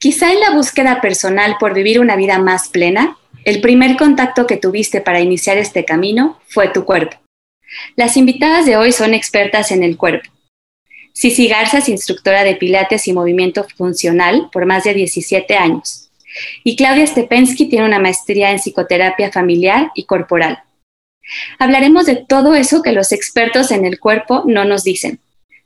[0.00, 4.56] Quizá en la búsqueda personal por vivir una vida más plena, el primer contacto que
[4.56, 7.18] tuviste para iniciar este camino fue tu cuerpo.
[7.96, 10.30] Las invitadas de hoy son expertas en el cuerpo.
[11.12, 16.08] Cici Garza es instructora de Pilates y movimiento funcional por más de 17 años.
[16.64, 20.62] Y Claudia Stepensky tiene una maestría en psicoterapia familiar y corporal.
[21.58, 25.20] Hablaremos de todo eso que los expertos en el cuerpo no nos dicen.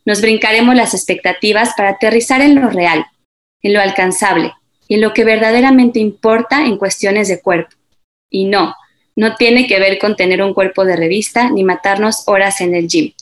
[0.04, 3.06] Nos brincaremos las expectativas para aterrizar en lo real,
[3.64, 4.52] en lo alcanzable
[4.86, 7.74] y en lo que verdaderamente importa en cuestiones de cuerpo.
[8.30, 8.76] Y no,
[9.16, 12.86] no tiene que ver con tener un cuerpo de revista ni matarnos horas en el
[12.86, 13.12] gym.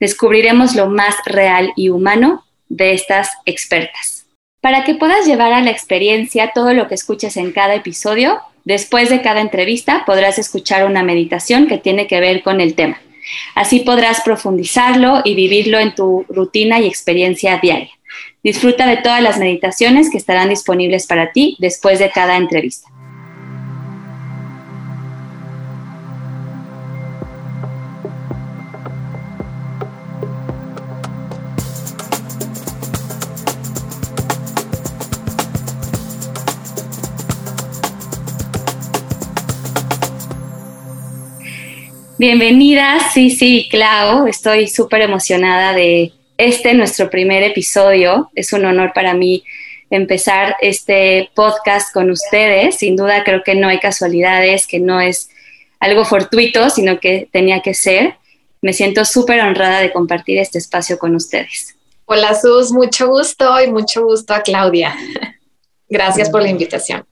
[0.00, 4.26] Descubriremos lo más real y humano de estas expertas.
[4.60, 9.10] Para que puedas llevar a la experiencia todo lo que escuches en cada episodio, después
[9.10, 13.00] de cada entrevista podrás escuchar una meditación que tiene que ver con el tema.
[13.54, 17.93] Así podrás profundizarlo y vivirlo en tu rutina y experiencia diaria.
[18.44, 22.90] Disfruta de todas las meditaciones que estarán disponibles para ti después de cada entrevista.
[42.18, 44.26] Bienvenidas, sí, sí, Clau.
[44.26, 48.30] Estoy súper emocionada de este nuestro primer episodio.
[48.34, 49.44] Es un honor para mí
[49.90, 52.76] empezar este podcast con ustedes.
[52.76, 55.30] Sin duda creo que no hay casualidades, que no es
[55.80, 58.14] algo fortuito, sino que tenía que ser.
[58.62, 61.76] Me siento súper honrada de compartir este espacio con ustedes.
[62.06, 64.94] Hola Sus, mucho gusto y mucho gusto a Claudia.
[65.88, 67.04] Gracias por la invitación.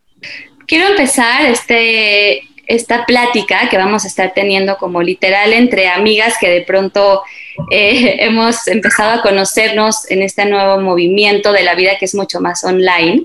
[0.67, 6.49] Quiero empezar este esta plática que vamos a estar teniendo como literal entre amigas que
[6.49, 7.23] de pronto
[7.71, 12.41] eh, hemos empezado a conocernos en este nuevo movimiento de la vida que es mucho
[12.41, 13.25] más online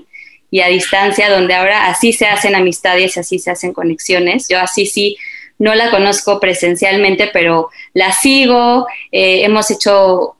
[0.50, 4.48] y a distancia, donde ahora así se hacen amistades, así se hacen conexiones.
[4.48, 5.16] Yo así sí
[5.58, 10.36] no la conozco presencialmente, pero la sigo, eh, hemos hecho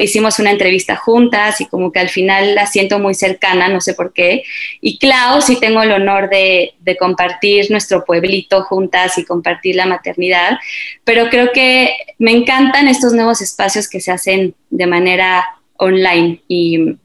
[0.00, 3.94] hicimos una entrevista juntas y como que al final la siento muy cercana, no sé
[3.94, 4.44] por qué.
[4.80, 10.58] Y Clau, sí tengo el honor de, compartir nuestro pueblito juntas y compartir la maternidad,
[11.04, 15.44] pero creo que me encantan estos nuevos espacios que se hacen de manera
[15.78, 16.96] online y,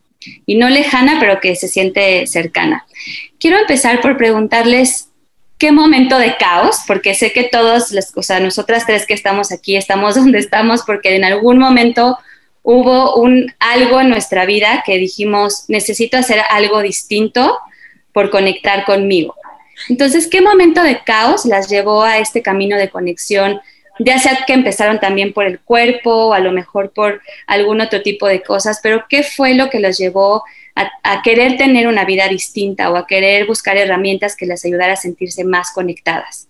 [0.45, 2.85] y no lejana, pero que se siente cercana.
[3.39, 5.09] Quiero empezar por preguntarles
[5.57, 9.75] qué momento de caos, porque sé que todos, o sea, nosotras tres que estamos aquí,
[9.75, 12.17] estamos donde estamos porque en algún momento
[12.69, 17.57] hubo un algo en nuestra vida que dijimos, necesito hacer algo distinto
[18.11, 19.35] por conectar conmigo.
[19.87, 23.61] Entonces, ¿qué momento de caos las llevó a este camino de conexión?
[23.99, 28.01] Ya sea que empezaron también por el cuerpo, o a lo mejor por algún otro
[28.01, 30.43] tipo de cosas, pero ¿qué fue lo que los llevó
[30.75, 34.97] a, querer tener una vida distinta o a querer buscar herramientas que les ayudara a
[34.97, 36.49] sentirse más conectadas?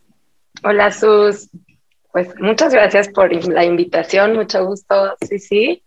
[0.63, 1.47] Hola, Sus.
[2.11, 5.83] Pues muchas gracias por la invitación, mucho gusto, sí, sí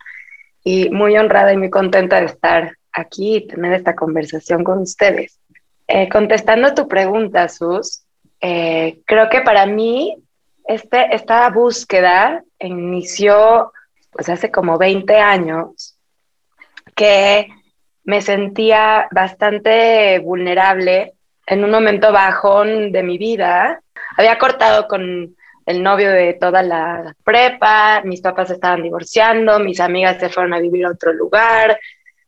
[0.65, 5.39] y muy honrada y muy contenta de estar aquí y tener esta conversación con ustedes.
[5.87, 8.05] Eh, contestando tu pregunta, Sus,
[8.41, 10.17] eh, creo que para mí
[10.65, 13.73] este, esta búsqueda inició
[14.13, 15.97] pues hace como 20 años
[16.95, 17.49] que
[18.05, 21.15] me sentía bastante vulnerable
[21.47, 23.83] en un momento bajón de mi vida.
[24.17, 30.19] Había cortado con el novio de toda la prepa, mis papás estaban divorciando, mis amigas
[30.19, 31.79] se fueron a vivir a otro lugar,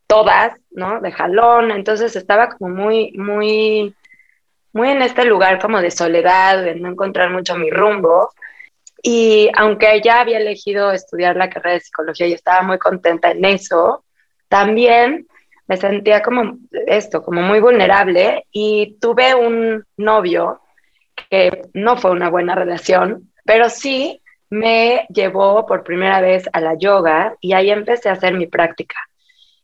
[0.07, 1.01] todas, ¿no?
[1.01, 3.95] De jalón, entonces estaba como muy, muy,
[4.73, 8.31] muy en este lugar como de soledad, de no encontrar mucho mi rumbo.
[9.03, 13.45] Y aunque ya había elegido estudiar la carrera de psicología y estaba muy contenta en
[13.45, 14.05] eso,
[14.49, 15.27] también
[15.67, 20.62] me sentía como esto, como muy vulnerable y tuve un novio
[21.33, 24.21] que no fue una buena relación, pero sí
[24.51, 28.97] me llevó por primera vez a la yoga y ahí empecé a hacer mi práctica.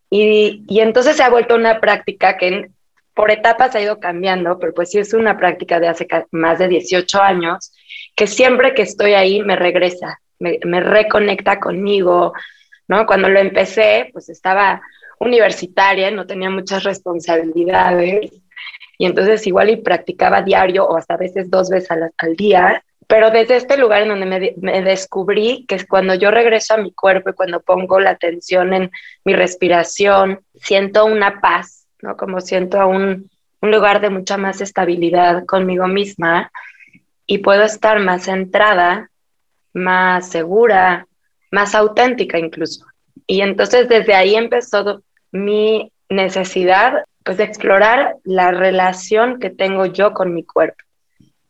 [0.09, 2.71] Y, y entonces se ha vuelto una práctica que
[3.13, 6.69] por etapas ha ido cambiando, pero pues sí es una práctica de hace más de
[6.69, 7.71] 18 años,
[8.17, 12.33] que siempre que estoy ahí me regresa, me, me reconecta conmigo,
[12.87, 13.05] ¿no?
[13.05, 14.81] Cuando lo empecé, pues estaba
[15.21, 18.31] universitaria, no tenía muchas responsabilidades,
[18.99, 23.31] y entonces igual y practicaba diario o hasta a veces dos veces al, día, pero
[23.31, 27.31] desde este lugar en donde me, descubrí que es cuando yo regreso a mi cuerpo
[27.31, 28.91] y cuando pongo la atención en
[29.25, 32.17] mi respiración, siento una paz, ¿no?
[32.17, 33.31] Como siento un,
[33.63, 36.51] un lugar de mucha más estabilidad conmigo misma
[37.25, 39.11] y puedo estar más centrada,
[39.73, 41.07] más segura,
[41.53, 42.85] más auténtica incluso.
[43.27, 50.33] Y entonces desde ahí empezó mi necesidad pues explorar la relación que tengo yo con
[50.33, 50.83] mi cuerpo.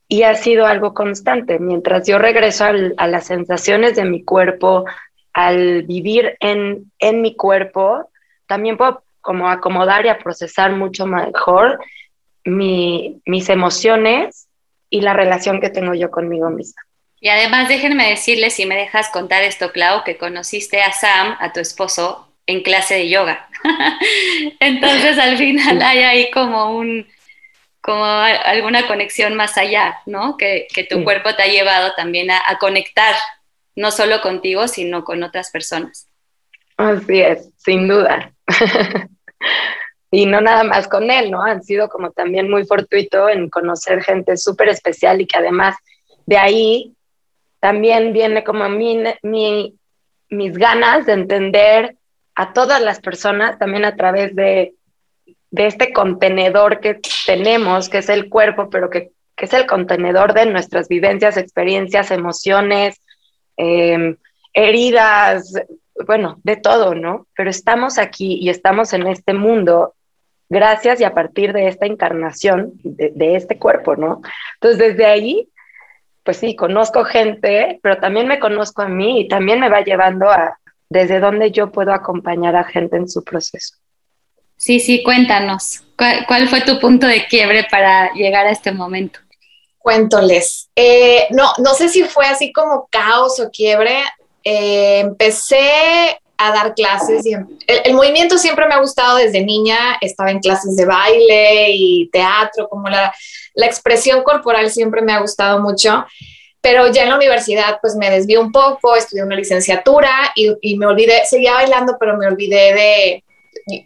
[0.09, 1.61] Y ha sido algo constante.
[1.61, 4.87] Mientras yo regreso a las sensaciones de mi cuerpo,
[5.33, 8.11] al vivir en, en mi cuerpo,
[8.49, 11.79] también puedo como acomodar y a procesar mucho mejor
[12.45, 14.49] mi, mis emociones
[14.91, 16.83] y la relación que tengo yo conmigo misma.
[17.21, 21.53] Y además déjenme decirles, si me dejas contar esto, Clau, que conociste a Sam, a
[21.53, 23.48] tu esposo, en clase de yoga.
[24.61, 27.07] Entonces al final hay ahí como un
[27.81, 30.37] como alguna conexión más allá, ¿no?
[30.37, 33.15] Que, que tu cuerpo te ha llevado también a, a, conectar,
[33.77, 36.07] no solo contigo, sino con otras personas.
[36.77, 38.33] Así es, sin duda.
[40.11, 41.43] y no nada más con él, ¿no?
[41.43, 45.77] Han sido como también muy fortuito en conocer gente súper especial y que además
[46.27, 46.95] de ahí
[47.61, 49.75] también viene como mi, mi,
[50.29, 51.97] mis ganas de entender
[52.39, 54.75] a todas las personas también a través de,
[55.51, 60.35] de este contenedor que tenemos, que es el cuerpo, pero que, que es el contenedor
[60.35, 63.03] de nuestras vivencias, experiencias, emociones,
[63.57, 64.17] em,
[64.53, 65.53] heridas,
[66.07, 67.27] bueno, de todo, ¿no?
[67.37, 69.95] Pero estamos aquí y estamos en este mundo
[70.49, 74.23] gracias y a partir de esta encarnación de, de este cuerpo, ¿no?
[74.55, 75.49] Entonces, desde ahí
[76.23, 80.29] pues sí, conozco gente, pero también me conozco a mí y también me va llevando
[80.29, 80.59] a
[80.89, 83.77] desde dónde yo puedo acompañar a gente en su proceso.
[84.57, 89.21] Sí, sí, cuéntanos, ¿cuál, fue tu punto de quiebre para llegar a este momento?
[89.79, 90.69] Cuéntoles.
[90.75, 94.03] Eh, no, no sé si fue así como caos o quiebre.
[94.43, 97.25] Eh, empecé a dar clases.
[97.25, 99.79] Y el, movimiento siempre me ha gustado desde niña.
[100.01, 103.15] Estaba en clases de baile y teatro, como la,
[103.55, 106.05] la expresión corporal siempre me ha gustado mucho.
[106.69, 110.77] Pero ya en la universidad, pues me desvié un poco, estudié una licenciatura y, y
[110.77, 113.25] me olvidé, seguía bailando, pero me olvidé de,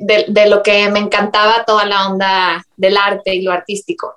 [0.00, 4.16] de, de, lo que me encantaba toda la onda del arte y lo artístico.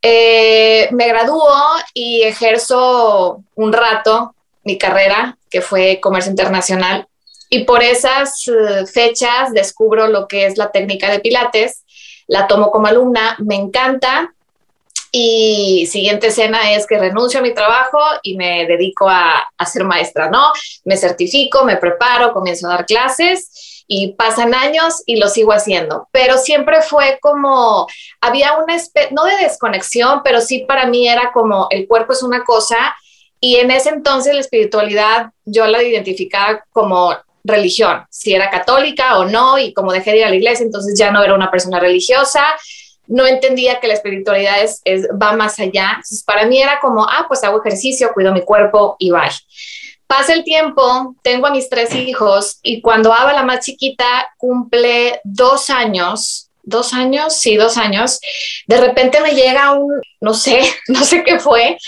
[0.00, 1.52] Eh, me graduó
[1.92, 7.06] y ejerzo un rato mi carrera, que fue comercio internacional.
[7.50, 11.84] Y por esas uh, fechas descubro lo que es la técnica de Pilates,
[12.28, 14.33] la tomo como alumna, me encanta.
[15.16, 19.84] Y siguiente escena es que renuncio a mi trabajo y me dedico a, a ser
[19.84, 20.52] maestra, ¿no?
[20.82, 26.08] Me certifico, me preparo, comienzo a dar clases y pasan años y lo sigo haciendo,
[26.10, 27.86] pero siempre fue como,
[28.20, 32.24] había una especie, no de desconexión, pero sí para mí era como el cuerpo es
[32.24, 32.96] una cosa
[33.38, 37.14] y en ese entonces la espiritualidad yo la identificaba como
[37.44, 40.98] religión, si era católica o no, y como dejé de ir a la iglesia, entonces
[40.98, 42.42] ya no era una persona religiosa,
[43.06, 45.90] no entendía que la espiritualidad es, va más allá.
[45.90, 49.30] Entonces, para mí era como, ah, pues hago ejercicio, cuido mi cuerpo y bye.
[50.06, 55.20] Pasa el tiempo, tengo a mis tres hijos y cuando Ava, la más chiquita, cumple
[55.24, 58.20] dos años, dos años, sí, dos años,
[58.66, 61.78] de repente me llega un, no sé, no sé qué fue,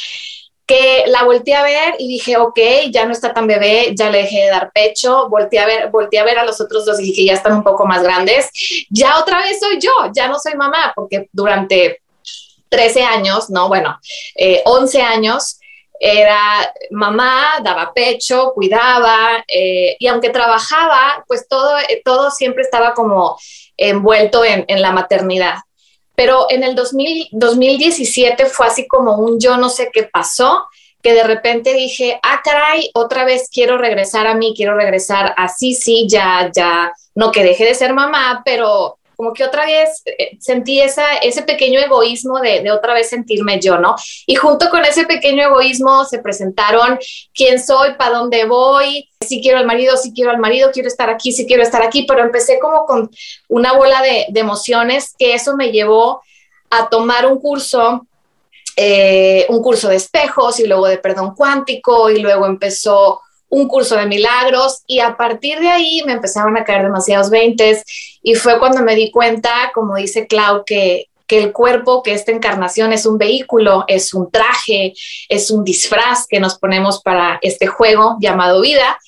[0.67, 2.59] que la volteé a ver y dije, ok,
[2.91, 6.19] ya no está tan bebé, ya le dejé de dar pecho, volteé a ver, volteé
[6.19, 8.51] a ver a los otros dos y dije, ya están un poco más grandes,
[8.91, 12.01] ya otra vez soy yo, ya no soy mamá, porque durante
[12.69, 13.97] 13 años, no, bueno,
[14.65, 15.61] 11 eh, años,
[16.01, 23.39] era mamá, daba pecho, cuidaba, eh, y aunque trabajaba, pues todo, todo siempre estaba como
[23.77, 25.59] envuelto en, en la maternidad.
[26.17, 30.67] Pero en el 2000, 2017 fue así como un yo no sé qué pasó,
[31.03, 35.75] que de repente dije, ah, caray, otra vez quiero regresar a mí, quiero regresar así,
[35.75, 40.37] sí, ya, ya, no que deje de ser mamá, pero como que otra vez eh,
[40.41, 43.97] sentí esa, ese pequeño egoísmo de, de, otra vez sentirme yo, ¿no?
[44.27, 46.99] Y junto con ese pequeño egoísmo se presentaron
[47.35, 51.09] quién soy, para dónde voy, si quiero al marido, si quiero al marido, quiero estar
[51.09, 53.11] aquí, si quiero estar aquí, pero empecé como con
[53.49, 56.23] una bola de, emociones que eso me llevó
[56.71, 58.07] a tomar un curso
[58.77, 63.97] eh, un curso de espejos y luego de perdón cuántico y luego empezó un curso
[63.97, 67.83] de milagros y a partir de ahí me empezaron a caer demasiados veintes
[68.23, 72.33] y fue cuando me di cuenta, como dice Clau, que, que el cuerpo, que esta
[72.33, 74.95] encarnación es un vehículo, es un traje,
[75.29, 78.99] es un disfraz que nos ponemos para este juego llamado vida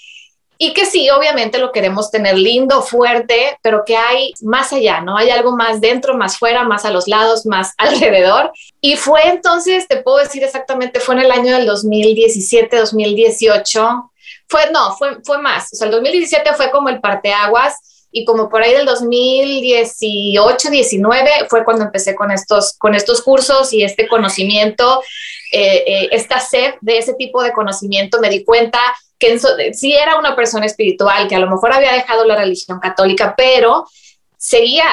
[0.61, 5.17] y que sí, obviamente lo queremos tener lindo, fuerte, pero que hay más allá, ¿no?
[5.17, 8.53] Hay algo más dentro, más fuera, más a los lados, más alrededor.
[8.81, 14.11] Y fue entonces, te puedo decir exactamente, fue en el año del 2017, 2018,
[14.49, 15.73] fue, no, fue, fue más.
[15.73, 21.31] O sea, el 2017 fue como el parteaguas y como por ahí del 2018, 19
[21.49, 25.03] fue cuando empecé con estos, con estos cursos y este conocimiento,
[25.53, 28.21] eh, eh, esta sed de ese tipo de conocimiento.
[28.21, 28.81] Me di cuenta
[29.19, 29.39] que
[29.75, 33.87] sí era una persona espiritual, que a lo mejor había dejado la religión católica, pero
[34.39, 34.85] seguía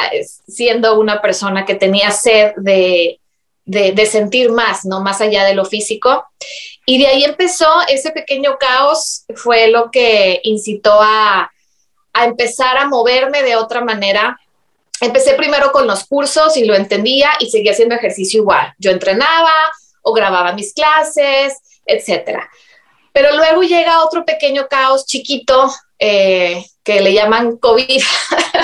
[0.47, 3.19] siendo una persona que tenía sed de,
[3.65, 5.01] de, sentir más, ¿no?
[5.01, 6.25] Más allá de lo físico.
[6.85, 11.51] Y de ahí empezó ese pequeño caos, fue lo que incitó a,
[12.13, 14.39] a empezar a moverme de otra manera.
[15.01, 18.73] Empecé primero con los cursos y lo entendía y seguía haciendo ejercicio igual.
[18.77, 19.53] Yo entrenaba
[20.01, 22.49] o grababa mis clases, etcétera.
[23.11, 28.01] Pero luego llega otro pequeño caos chiquito eh, que le llaman COVID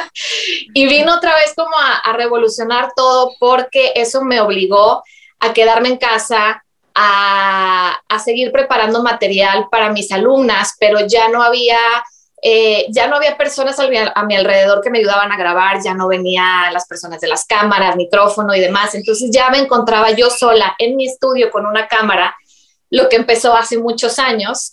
[0.73, 5.03] y vino otra vez como a, revolucionar todo porque eso me obligó
[5.39, 6.63] a quedarme en casa,
[6.95, 11.79] a, seguir preparando material para mis alumnas, pero ya no había,
[12.41, 16.07] eh, ya no había personas a mi, alrededor que me ayudaban a grabar, ya no
[16.07, 18.93] venían las personas de las cámaras, micrófono y demás.
[18.93, 22.35] Entonces ya me encontraba yo sola en mi estudio con una cámara,
[22.91, 24.71] lo que empezó hace muchos años.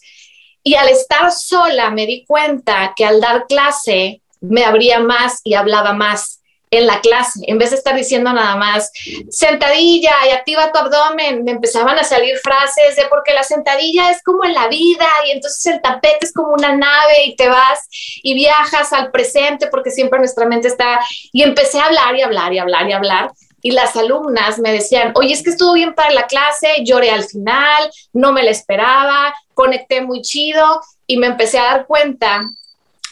[0.62, 5.54] Y al estar sola me di cuenta que al dar clase me abría más y
[5.54, 6.37] hablaba más
[6.70, 8.90] en la clase, en vez de estar diciendo nada más
[9.30, 14.22] sentadilla y activa tu abdomen, me empezaban a salir frases de porque la sentadilla es
[14.22, 17.86] como en la vida y entonces el tapete es como una nave y te vas
[18.22, 21.00] y viajas al presente porque siempre nuestra mente está
[21.32, 25.12] y empecé a hablar y hablar y hablar y hablar y las alumnas me decían,
[25.16, 29.34] oye, es que estuvo bien para la clase, lloré al final, no me la esperaba,
[29.54, 32.42] conecté muy chido y me empecé a dar cuenta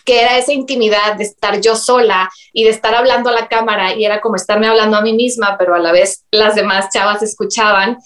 [0.07, 3.95] que era esa intimidad de estar yo sola y de estar hablando a la cámara
[3.95, 7.23] y era como estarme hablando a mí misma, pero a la vez las demás chavas
[7.23, 7.99] escuchaban.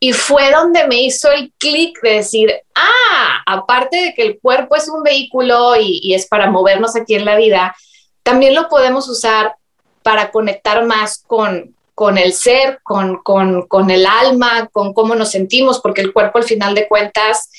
[0.00, 4.74] Y fue donde me hizo el clic de decir, ah, aparte de que el cuerpo
[4.74, 7.76] es un vehículo y, es para movernos aquí en la vida,
[8.22, 9.54] también lo podemos usar
[10.02, 15.30] para conectar más con, con el ser, con, con, con, el alma, con cómo nos
[15.30, 17.50] sentimos, porque el cuerpo al final de cuentas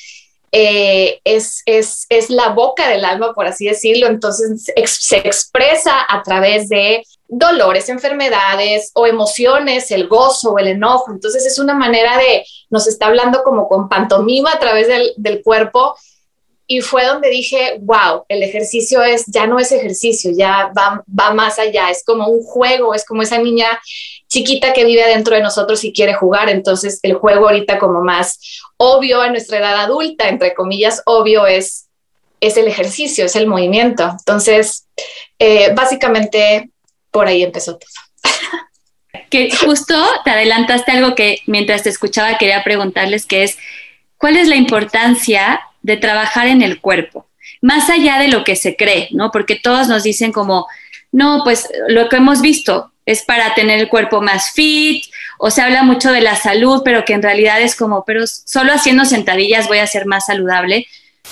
[0.56, 6.22] eh, es, es, es, la boca del alma, por así decirlo, entonces se expresa a
[6.22, 11.12] través de dolores, enfermedades o emociones, el gozo o el enojo.
[11.12, 15.42] Entonces es una manera de, nos está hablando como con pantomima a través del, del
[15.42, 15.96] cuerpo.
[16.68, 21.34] Y fue donde dije, wow, el ejercicio es, ya no es ejercicio, ya va, va
[21.34, 23.68] más allá, es como un juego, es como esa niña
[24.34, 28.40] chiquita que vive dentro de nosotros y quiere jugar, entonces el juego ahorita como más
[28.78, 31.88] obvio a nuestra edad adulta, entre comillas, obvio es,
[32.42, 34.10] es el ejercicio, es el movimiento.
[34.10, 34.88] Entonces,
[35.38, 36.72] eh, básicamente
[37.12, 37.92] por ahí empezó todo.
[39.30, 43.60] Que justo te adelantaste algo que mientras te escuchaba quería preguntarles, que es,
[44.18, 47.28] ¿cuál es la importancia de trabajar en el cuerpo,
[47.62, 49.30] más allá de lo que se cree, ¿no?
[49.30, 50.68] Porque todos nos dicen como,
[51.12, 55.06] no, pues lo que hemos visto es para tener el cuerpo más fit,
[55.38, 58.74] o se habla mucho de la salud, pero que en realidad es como, pero solo
[58.74, 60.88] haciendo sentadillas voy a ser más saludable.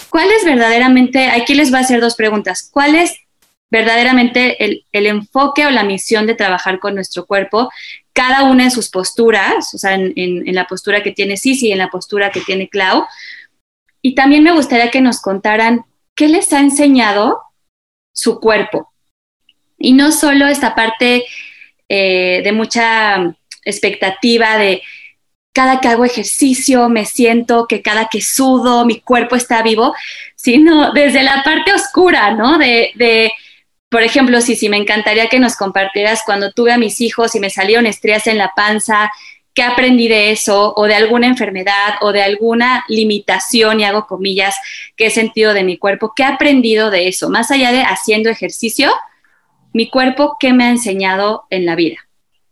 [0.09, 3.15] ¿Cuál es verdaderamente, aquí les voy a hacer dos preguntas, cuál es
[3.69, 7.69] verdaderamente el, enfoque o la misión de trabajar con nuestro cuerpo,
[8.11, 11.71] cada una en sus posturas, o sea, en, en la postura que tiene Sisi y
[11.71, 13.05] en la postura que tiene Clau,
[14.01, 15.85] y también me gustaría que nos contaran
[16.15, 17.39] qué les ha enseñado
[18.13, 18.91] su cuerpo.
[19.77, 21.25] Y no solo esta parte
[21.93, 24.81] eh, de mucha expectativa de
[25.51, 29.93] cada que hago ejercicio me siento que cada que sudo mi cuerpo está vivo,
[30.38, 32.57] sino desde la parte oscura, ¿no?
[32.57, 33.33] De, de
[33.89, 37.41] por ejemplo, sí, sí, me encantaría que nos compartieras cuando tuve a mis hijos y
[37.41, 39.12] me salieron estrías en la panza,
[39.53, 44.55] qué aprendí de eso o de alguna enfermedad o de alguna limitación, y hago comillas,
[44.95, 48.29] que he sentido de mi cuerpo, qué he aprendido de eso, más allá de haciendo
[48.29, 48.93] ejercicio,
[49.73, 51.97] mi cuerpo, ¿qué me ha enseñado en la vida?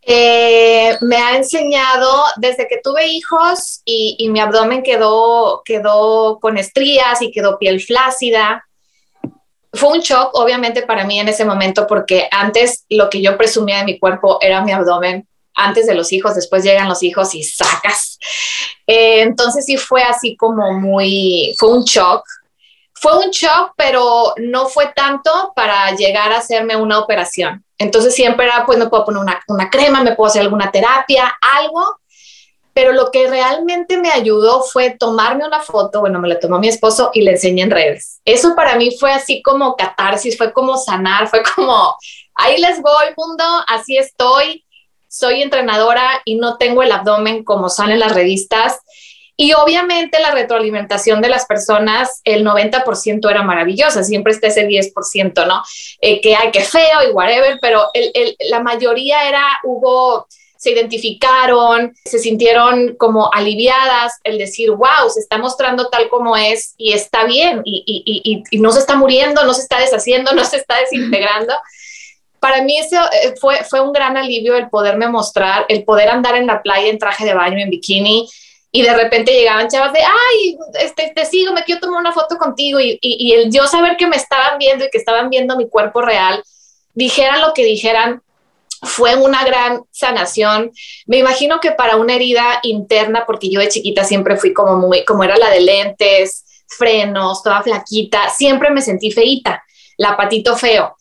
[0.01, 7.21] Eh, me ha enseñado desde que tuve hijos y, mi abdomen quedó, quedó con estrías
[7.21, 8.65] y quedó piel flácida.
[9.73, 13.79] Fue un shock, obviamente, para mí en ese momento, porque antes lo que yo presumía
[13.79, 17.43] de mi cuerpo era mi abdomen antes de los hijos, después llegan los hijos y
[17.43, 18.17] sacas.
[18.87, 22.23] Eh, entonces sí fue así como muy, fue un shock.
[23.01, 27.63] Fue un shock, pero no fue tanto para llegar a hacerme una operación.
[27.77, 31.33] Entonces siempre era, pues me puedo poner una, una crema, me puedo hacer alguna terapia,
[31.41, 31.99] algo,
[32.73, 36.67] pero lo que realmente me ayudó fue tomarme una foto, bueno, me la tomó mi
[36.67, 38.21] esposo y le enseñé en redes.
[38.25, 41.95] Eso para mí fue así como catarsis, fue como sanar, fue como,
[42.35, 44.65] ahí les voy, mundo, así estoy,
[45.09, 48.79] soy entrenadora y no tengo el abdomen como salen las revistas.
[49.41, 55.47] Y obviamente la retroalimentación de las personas, el 90% era maravillosa, siempre está ese 10%,
[55.47, 55.63] ¿no?
[56.01, 57.85] Eh, que hay que feo y whatever, pero
[58.49, 60.27] la mayoría era, hubo,
[60.57, 66.73] se identificaron, se sintieron como aliviadas, el decir, wow, se está mostrando tal como es
[66.75, 70.57] y está bien y, y no se está muriendo, no se está deshaciendo, no se
[70.57, 71.53] está desintegrando.
[72.41, 76.35] para mí ese eh, fue, fue un gran alivio el poderme mostrar, el poder andar
[76.35, 78.27] en la playa en traje de baño, en bikini,
[78.71, 82.37] y de repente llegaban chavas de, ay, este, te sigo, me quiero tomar una foto
[82.37, 85.57] contigo, y, y, y el yo saber que me estaban viendo y que estaban viendo
[85.57, 86.43] mi cuerpo real,
[86.93, 88.21] dijeran lo que dijeran,
[88.81, 90.71] fue una gran sanación.
[91.05, 95.03] Me imagino que para una herida interna, porque yo de chiquita siempre fui como muy,
[95.05, 99.63] como era la de lentes, frenos, toda flaquita, siempre me sentí feita,
[99.97, 100.95] la patito feo.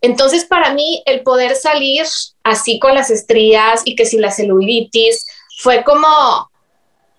[0.00, 2.04] Entonces, para mí, el poder salir
[2.42, 5.24] así con las estrías y que si la celulitis
[5.58, 6.50] fue como,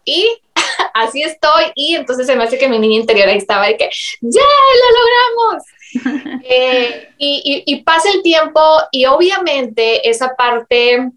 [0.05, 0.27] y
[0.93, 3.89] así estoy, y entonces se me hace que mi niña interior ahí estaba de que,
[4.21, 5.63] ya lo logramos.
[6.45, 8.59] Eh, y, y, pasa el tiempo
[8.91, 11.11] y obviamente esa parte,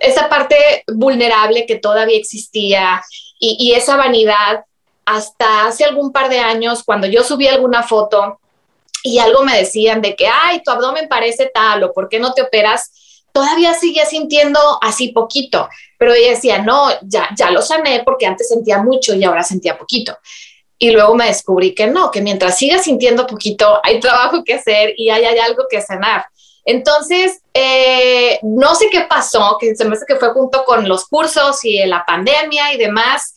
[0.00, 3.02] esa parte vulnerable que todavía existía
[3.40, 4.64] y, y esa vanidad,
[5.06, 8.38] hasta hace algún par de años, cuando yo subí alguna foto
[9.02, 12.34] y algo me decían de que, ay, tu abdomen parece tal o por qué no
[12.34, 12.92] te operas,
[13.32, 15.68] todavía seguía sintiendo así poquito,
[15.98, 19.78] pero ella decía, no, ya, ya lo sané porque antes sentía mucho y ahora sentía
[19.78, 20.18] poquito.
[20.78, 24.94] Y luego me descubrí que no, que mientras siga sintiendo poquito, hay trabajo que hacer
[24.96, 26.26] y hay, hay algo que sanar.
[26.64, 31.06] Entonces, eh, no sé qué pasó, que se me hace que fue junto con los
[31.06, 33.34] cursos y la pandemia y demás,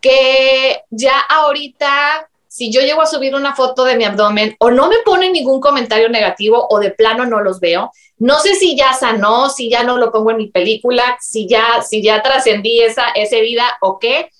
[0.00, 2.28] que ya ahorita,
[2.58, 5.60] si yo llego a subir una foto de mi abdomen o no me pone ningún
[5.60, 9.84] comentario negativo o de plano no los veo, no sé si ya sanó, si ya
[9.84, 14.00] no lo pongo en mi película, si ya, si ya trascendí esa, esa vida o
[14.00, 14.32] qué,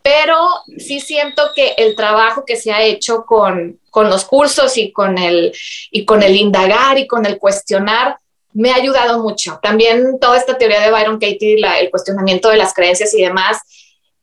[0.00, 0.38] pero
[0.78, 5.18] sí siento que el trabajo que se ha hecho con, con los cursos y con,
[5.18, 5.52] el,
[5.90, 8.16] y con el indagar y con el cuestionar
[8.52, 9.58] me ha ayudado mucho.
[9.60, 13.58] También toda esta teoría de Byron Katie, la, el cuestionamiento de las creencias y demás,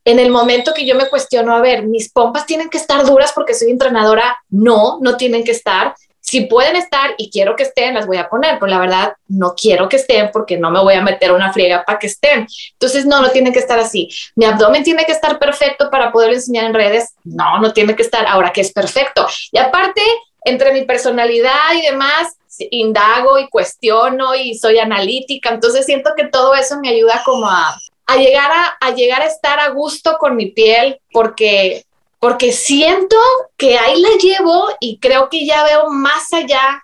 [0.05, 3.31] en el momento que yo me cuestiono, a ver, mis pompas tienen que estar duras
[3.33, 7.93] porque soy entrenadora, no, no tienen que estar si pueden estar y quiero que estén,
[7.93, 10.93] las voy a poner, pero la verdad no quiero que estén porque no me voy
[10.93, 12.48] a meter una friega para que estén.
[12.72, 14.10] Entonces, no, no tiene que estar así.
[14.35, 17.13] Mi abdomen tiene que estar perfecto para poder enseñar en redes.
[17.25, 19.27] No, no tiene que estar ahora que es perfecto.
[19.51, 20.01] Y aparte,
[20.46, 22.37] entre mi personalidad y demás,
[22.72, 25.50] indago y cuestiono y soy analítica.
[25.50, 29.25] Entonces, siento que todo eso me ayuda como a, a llegar a, a llegar a
[29.25, 31.85] estar a gusto con mi piel porque
[32.24, 33.18] porque siento
[33.57, 36.81] que ahí la llevo y creo que ya veo más allá,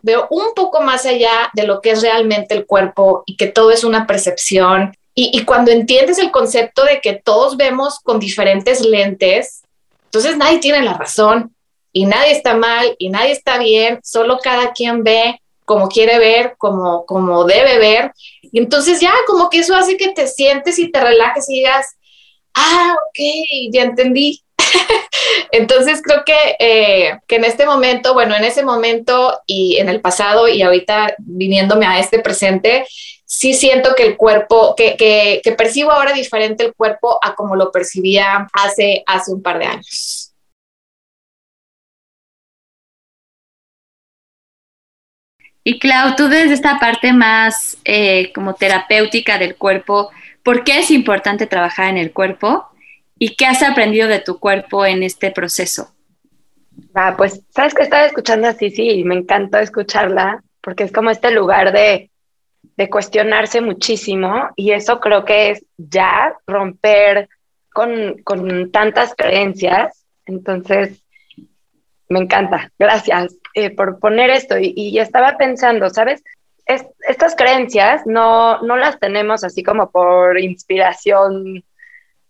[0.00, 3.72] veo un poco más allá de lo que es realmente el cuerpo y que todo
[3.72, 4.94] es una percepción.
[5.14, 9.60] Y, cuando entiendes el concepto de que todos vemos con diferentes lentes,
[10.06, 11.54] entonces nadie tiene la razón
[11.92, 16.56] y nadie está mal y nadie está bien, solo cada quien ve como quiere ver,
[16.58, 18.12] como, como debe ver.
[18.42, 21.86] Y entonces ya como que eso hace que te sientes y te relajes y digas,
[22.56, 23.20] ah, ok,
[23.72, 24.42] ya entendí,
[25.52, 30.00] Entonces creo que, eh, que en este momento, bueno, en ese momento y en el
[30.00, 32.84] pasado y ahorita viniéndome a este presente,
[33.24, 37.54] sí siento que el cuerpo, que, que, que, percibo ahora diferente el cuerpo a como
[37.54, 40.19] lo percibía hace, hace un par de años.
[45.62, 50.10] Y Clau, tú desde esta parte más eh, como terapéutica del cuerpo,
[50.42, 52.66] ¿por qué es importante trabajar en el cuerpo?
[53.18, 55.92] ¿Y qué has aprendido de tu cuerpo en este proceso?
[56.94, 61.10] Ah, pues, sabes que estaba escuchando así, sí, y me encantó escucharla, porque es como
[61.10, 62.10] este lugar de,
[62.76, 67.28] de cuestionarse muchísimo, y eso creo que es ya romper
[67.70, 70.06] con, con tantas creencias.
[70.24, 71.04] Entonces,
[72.08, 72.72] me encanta.
[72.78, 74.58] Gracias eh, por poner esto.
[74.58, 76.22] Y, y, estaba pensando, ¿sabes?
[76.66, 81.64] Es, estas creencias no, no las tenemos así como por inspiración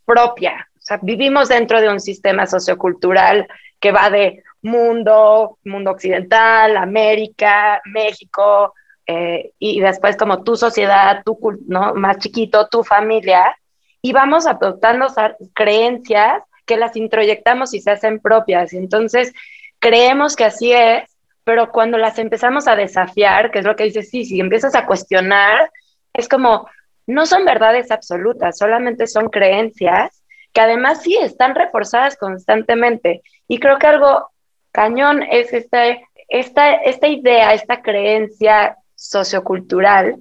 [0.04, 0.70] propia
[1.02, 3.46] vivimos dentro de un sistema sociocultural
[3.78, 8.74] que va de mundo, mundo occidental, América, México,
[9.06, 11.94] eh, y después como tu sociedad, tu ¿no?
[11.94, 13.56] más chiquito, tu familia,
[14.02, 15.06] y vamos adoptando
[15.54, 18.72] creencias que las introyectamos y se hacen propias.
[18.72, 19.32] Entonces
[19.78, 21.09] creemos que así es,
[21.44, 24.86] pero cuando las empezamos a desafiar, que es lo que dices, sí, si empiezas a
[24.86, 25.70] cuestionar,
[26.12, 26.68] es como,
[27.06, 30.22] no son verdades absolutas, solamente son creencias
[30.52, 33.22] que además sí están reforzadas constantemente.
[33.48, 34.30] Y creo que algo
[34.72, 35.84] cañón es esta,
[36.28, 40.16] esta, esta idea, esta creencia sociocultural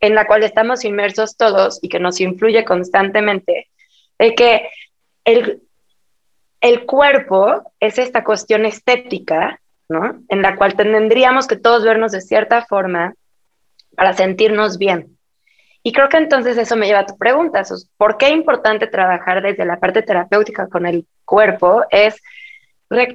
[0.00, 3.68] en la cual estamos inmersos todos y que nos influye constantemente,
[4.18, 4.68] de que
[5.24, 5.62] el,
[6.60, 10.20] el cuerpo es esta cuestión estética, ¿no?
[10.28, 13.14] En la cual tendríamos que todos vernos de cierta forma
[13.96, 15.18] para sentirnos bien.
[15.82, 17.62] Y creo que entonces eso me lleva a tu pregunta,
[17.96, 21.84] ¿por qué es importante trabajar desde la parte terapéutica con el cuerpo?
[21.90, 22.20] Es,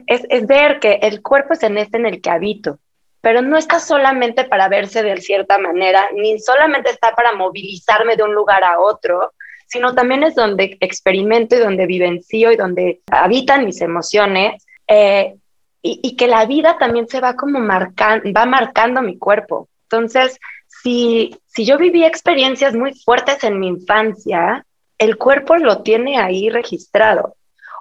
[0.08, 2.80] es, ver que el cuerpo es en este en el que habito.
[3.22, 8.24] pero no está solamente para verse de cierta manera, ni solamente está para movilizarme de
[8.24, 9.32] un lugar a otro,
[9.68, 14.66] sino también es donde experimento y donde vivencio y donde habitan mis emociones.
[14.88, 15.36] Eh,
[15.86, 19.68] y, que la vida también se va como marcando, va marcando mi cuerpo.
[19.84, 24.66] Entonces, si, si yo viví experiencias muy fuertes en mi infancia,
[24.98, 27.36] el cuerpo lo tiene ahí registrado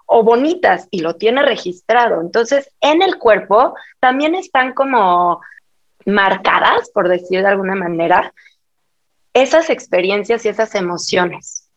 [0.06, 2.20] o bonitas y lo tiene registrado.
[2.20, 5.40] Entonces, en el cuerpo también están como
[6.04, 8.34] marcadas, por decir de alguna manera,
[9.32, 11.70] esas experiencias y esas emociones.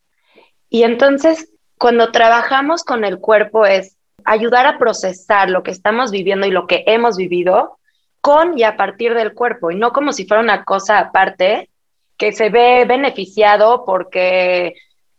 [0.69, 3.94] Y entonces, cuando trabajamos con el cuerpo es
[4.25, 7.77] ayudar a procesar lo que estamos viviendo y lo que hemos vivido
[8.21, 11.69] con y a partir del cuerpo, y no como si fuera una cosa aparte
[12.17, 14.73] que se ve beneficiado porque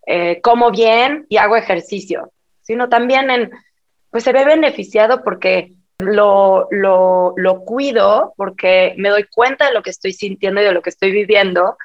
[0.07, 3.51] eh, como bien y hago ejercicio, sino también en,
[4.11, 9.83] pues se ve beneficiado porque lo, lo, lo cuido, porque me doy cuenta de lo
[9.83, 11.77] que estoy sintiendo y de lo que estoy viviendo,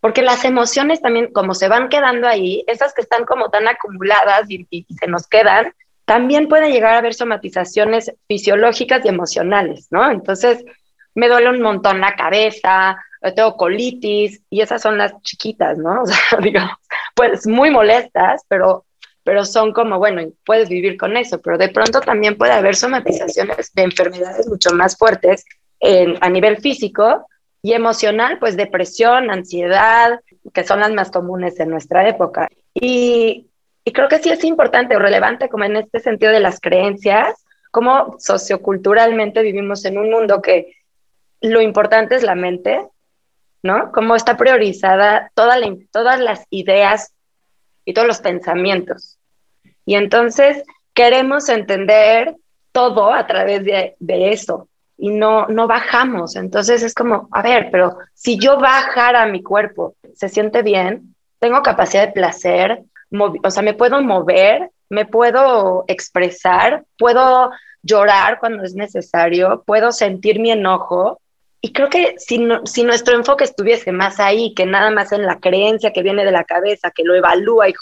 [0.00, 4.50] porque las emociones también, como se van quedando ahí, esas que están como tan acumuladas
[4.50, 5.72] y, y, se nos quedan,
[6.04, 10.10] también pueden llegar a haber somatizaciones fisiológicas y emocionales, ¿no?
[10.10, 10.64] Entonces,
[11.14, 12.96] me duele un montón la cabeza,
[13.34, 16.02] tengo colitis, y esas son las chiquitas, ¿no?
[16.02, 16.76] O sea, digamos,
[17.14, 18.84] pues muy molestas, pero
[19.24, 23.72] pero son como, bueno, puedes vivir con eso, pero de pronto también puede haber somatizaciones
[23.72, 25.46] de enfermedades mucho más fuertes
[25.80, 27.26] en, a nivel físico
[27.62, 30.20] y emocional, pues depresión, ansiedad,
[30.52, 32.48] que son las más comunes en nuestra época.
[32.74, 33.46] Y,
[33.84, 37.44] y creo que sí es importante o relevante como en este sentido de las creencias,
[37.70, 40.76] como socioculturalmente vivimos en un mundo que
[41.40, 42.80] lo importante es la mente,
[43.62, 43.92] ¿no?
[43.92, 47.12] Cómo está priorizada toda la, todas las ideas
[47.84, 49.18] y todos los pensamientos.
[49.84, 50.62] Y entonces
[50.94, 52.36] queremos entender
[52.72, 53.96] todo a través de,
[54.32, 56.36] eso y no, no bajamos.
[56.36, 61.62] Entonces es como, a ver, pero si yo bajara mi cuerpo, se siente bien, tengo
[61.62, 62.82] capacidad de placer,
[63.42, 67.50] o sea, me puedo mover, me puedo expresar, puedo
[67.82, 71.20] llorar cuando es necesario, puedo sentir mi enojo,
[71.64, 75.40] y creo que si, si nuestro enfoque estuviese más ahí, que nada más en la
[75.40, 77.72] creencia que viene de la cabeza, que lo evalúa y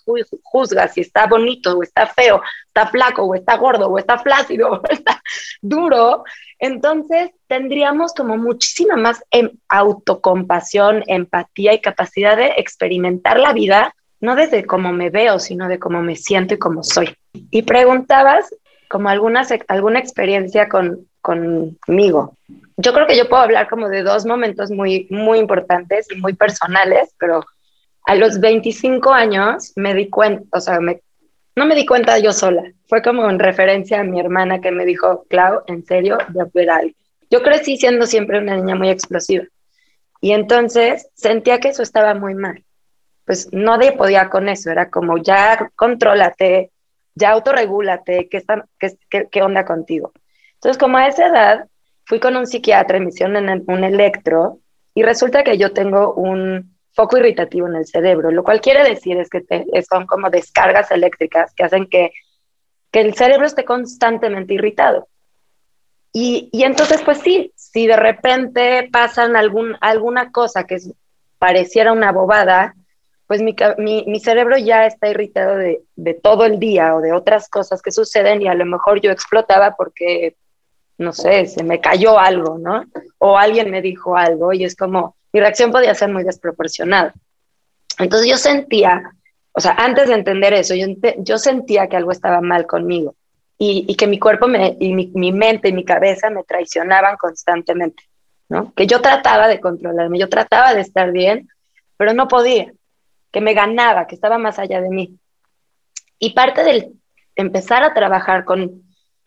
[0.45, 4.71] juzga si está bonito o está feo, está flaco o está gordo o está flácido
[4.71, 5.21] o está
[5.63, 6.23] duro,
[6.61, 14.37] entonces tendríamos como muchísima más em, autocompasión, empatía y capacidad de experimentar la vida, no
[14.37, 17.15] desde cómo me veo, sino de cómo me siento y cómo soy.
[17.51, 18.55] Y preguntabas
[18.89, 22.37] como alguna, alguna experiencia con, conmigo.
[22.77, 26.35] Yo creo que yo puedo hablar como de dos momentos muy, muy importantes y muy
[26.35, 27.45] personales, pero
[28.07, 32.63] a los 25 años me di cuenta, o sea, no me di cuenta yo sola,
[32.87, 36.71] fue como en referencia a mi hermana que me dijo, Clau, en serio, de ver
[36.71, 36.95] algo.
[37.29, 39.45] Yo crecí siendo siempre una niña muy explosiva
[40.21, 42.63] y entonces sentía que eso estaba muy mal.
[43.25, 46.71] Pues no podía con eso, era como ya contrólate,
[47.15, 50.13] ya autorregúlate, ¿qué, está, qué, qué onda contigo?
[50.55, 51.69] Entonces, como a esa edad,
[52.05, 54.59] fui con un psiquiatra, me hicieron un electro
[54.95, 59.17] y resulta que yo tengo un foco irritativo en el cerebro, lo cual quiere decir
[59.17, 59.43] es que
[59.89, 62.13] son como descargas eléctricas que hacen que,
[62.91, 65.09] que el cerebro esté constantemente irritado.
[66.13, 70.77] Y, y, entonces, pues sí, si de repente pasan algún, alguna cosa que
[71.39, 72.75] pareciera una bobada,
[73.33, 77.15] pues mi, mi, mi, cerebro ya está irritado de, de todo el día o de
[77.15, 80.37] otras cosas que suceden y a lo mejor yo explotaba porque
[80.99, 82.85] no sé, se me cayó algo, ¿no?
[83.17, 87.15] O alguien me dijo algo y es como, mi reacción podía ser muy desproporcionada.
[87.99, 89.15] Entonces yo sentía,
[89.53, 93.15] o sea, antes de entender eso, yo, yo sentía que algo estaba mal conmigo
[93.57, 97.17] y, y que mi cuerpo me, y mi, mi, mente y mi cabeza me traicionaban
[97.17, 98.03] constantemente,
[98.51, 98.75] ¿no?
[98.75, 101.49] Que yo trataba de controlarme, yo trataba de estar bien,
[101.97, 102.71] pero no podía,
[103.33, 105.19] que me ganaba, que estaba más allá de mí.
[106.19, 106.93] Y parte del
[107.35, 108.83] empezar a trabajar con,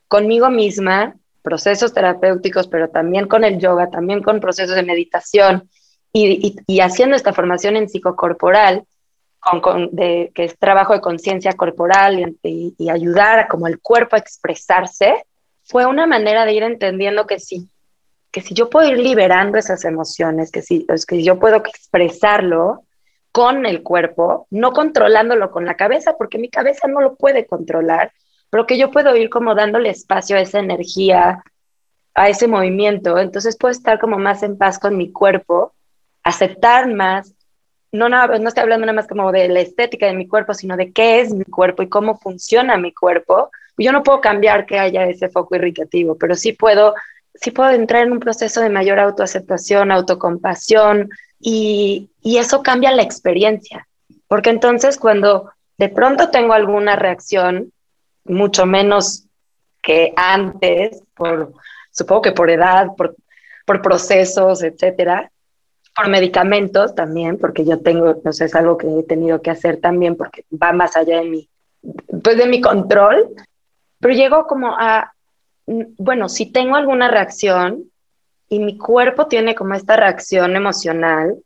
[0.08, 5.70] conmigo misma procesos terapéuticos, pero también con el yoga, también con procesos de meditación
[6.14, 8.86] y, haciendo esta formación en psicocorporal,
[9.40, 14.16] con, con de, que es trabajo de conciencia corporal y, y, ayudar como el cuerpo
[14.16, 15.26] a expresarse,
[15.64, 17.68] fue una manera de ir entendiendo que sí,
[18.32, 22.86] que si yo puedo ir liberando esas emociones, que si, es que yo puedo expresarlo
[23.36, 28.14] con el cuerpo, no controlándolo con la cabeza, porque mi cabeza no lo puede controlar,
[28.50, 31.44] pero que yo puedo ir como dándole espacio a esa energía,
[32.14, 35.74] a ese movimiento, entonces puedo estar como más en paz con mi cuerpo,
[36.24, 37.34] aceptar más,
[37.92, 40.78] no, no, no estoy hablando nada más como de la estética de mi cuerpo, sino
[40.78, 43.52] de qué es mi cuerpo y cómo funciona mi cuerpo.
[43.78, 46.94] Yo no puedo cambiar que haya ese foco irritativo, pero sí puedo
[47.34, 51.10] sí puedo entrar en un proceso de mayor autoaceptación, autocompasión
[51.46, 53.88] y, eso cambia la experiencia.
[54.28, 57.72] Porque entonces cuando de pronto tengo alguna reacción,
[58.24, 59.28] mucho menos
[59.84, 61.54] que antes, por,
[61.92, 63.16] supongo que por edad, por,
[63.66, 65.32] por procesos, etcétera,
[65.96, 69.78] por medicamentos también, porque yo tengo, no sé, es algo que he tenido que hacer
[69.78, 71.50] también porque va más allá de mi,
[72.24, 73.30] pues de mi control,
[74.00, 75.14] pero llego como a,
[75.68, 77.92] bueno, si tengo alguna reacción
[78.50, 81.38] y mi cuerpo tiene como esta reacción emocional,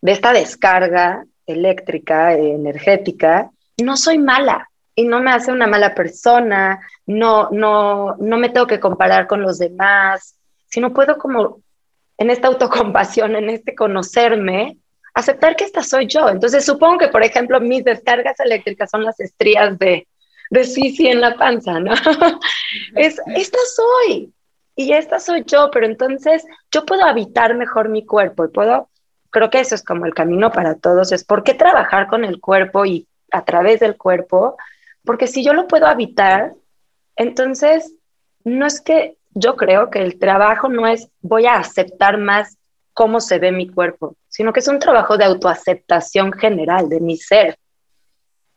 [0.00, 6.80] de esta descarga eléctrica, energética, no soy mala y no me hace una mala persona,
[7.06, 11.60] no, no, no me tengo que comparar con los demás, sino puedo como
[12.18, 14.78] en esta autocompasión, en este conocerme,
[15.14, 16.28] aceptar que esta soy yo.
[16.28, 20.06] Entonces supongo que, por ejemplo, mis descargas eléctricas son las estrías de,
[20.50, 21.92] de sí en la panza, ¿no?
[22.96, 24.32] es, esta soy
[24.76, 28.90] y esta soy yo, pero entonces yo puedo habitar mejor mi cuerpo y puedo,
[29.30, 32.40] creo que eso es como el camino para todos, es por qué trabajar con el
[32.40, 34.56] cuerpo y a través del cuerpo,
[35.02, 36.52] porque si yo lo puedo habitar,
[37.16, 37.94] entonces
[38.44, 42.58] no es que yo creo que el trabajo no es voy a aceptar más
[42.92, 47.16] cómo se ve mi cuerpo, sino que es un trabajo de autoaceptación general de mi
[47.16, 47.58] ser.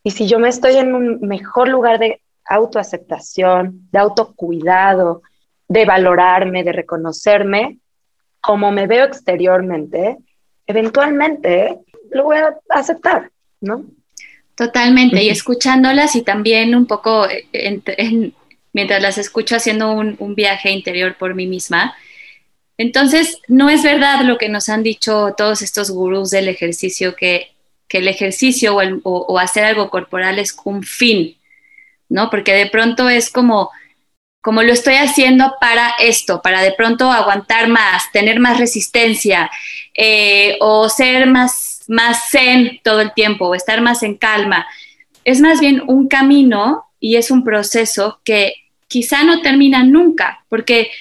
[0.03, 5.21] Y si yo me estoy en un mejor lugar de autoaceptación, de autocuidado,
[5.69, 7.77] de valorarme, de reconocerme,
[8.41, 10.17] como me veo exteriormente,
[10.67, 11.77] eventualmente
[12.12, 13.86] lo voy a aceptar, ¿no?
[14.55, 17.27] Totalmente, y escuchándolas y también un poco
[18.73, 21.95] mientras las escucho haciendo un, viaje interior por mí misma.
[22.77, 27.51] Entonces, no es verdad lo que nos han dicho todos estos gurús del ejercicio, que,
[27.89, 31.38] el ejercicio o, hacer algo corporal es un fin,
[32.08, 32.29] ¿no?
[32.29, 33.71] Porque de pronto es como,
[34.41, 39.49] como lo estoy haciendo para esto, para de pronto aguantar más, tener más resistencia
[39.95, 44.67] eh, o ser más más zen todo el tiempo o estar más en calma.
[45.25, 48.54] Es más bien un camino y es un proceso que
[48.88, 50.91] quizá no termina nunca, porque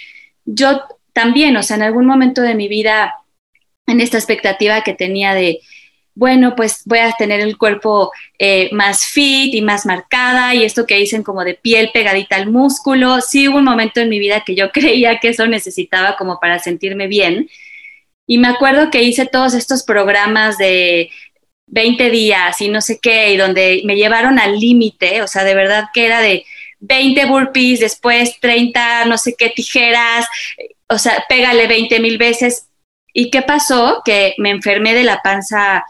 [0.44, 3.14] yo también, o sea, en algún momento de mi vida,
[3.86, 5.60] en esta expectativa que tenía de,
[6.18, 10.84] bueno, pues voy a tener el cuerpo eh, más fit y más marcada y esto
[10.84, 14.42] que dicen como de piel pegadita al músculo, sí hubo un momento en mi vida
[14.44, 17.48] que yo creía que eso necesitaba como para sentirme bien
[18.26, 21.10] y me acuerdo que hice todos estos programas de
[21.68, 25.54] 20 días y no sé qué, y donde me llevaron al límite, o sea, de
[25.54, 26.44] verdad que era de
[26.80, 30.26] 20 burpees, después 30, no sé qué, tijeras,
[30.88, 32.66] o sea, pégale 20 mil veces.
[33.12, 34.02] ¿Y qué pasó?
[34.04, 35.84] Que me enfermé de la panza.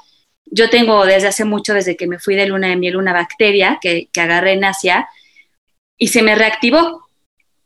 [0.50, 3.78] Yo tengo desde hace mucho, desde que me fui de luna de miel, una bacteria
[3.80, 5.08] que, que agarré en Asia
[5.96, 7.08] y se me reactivó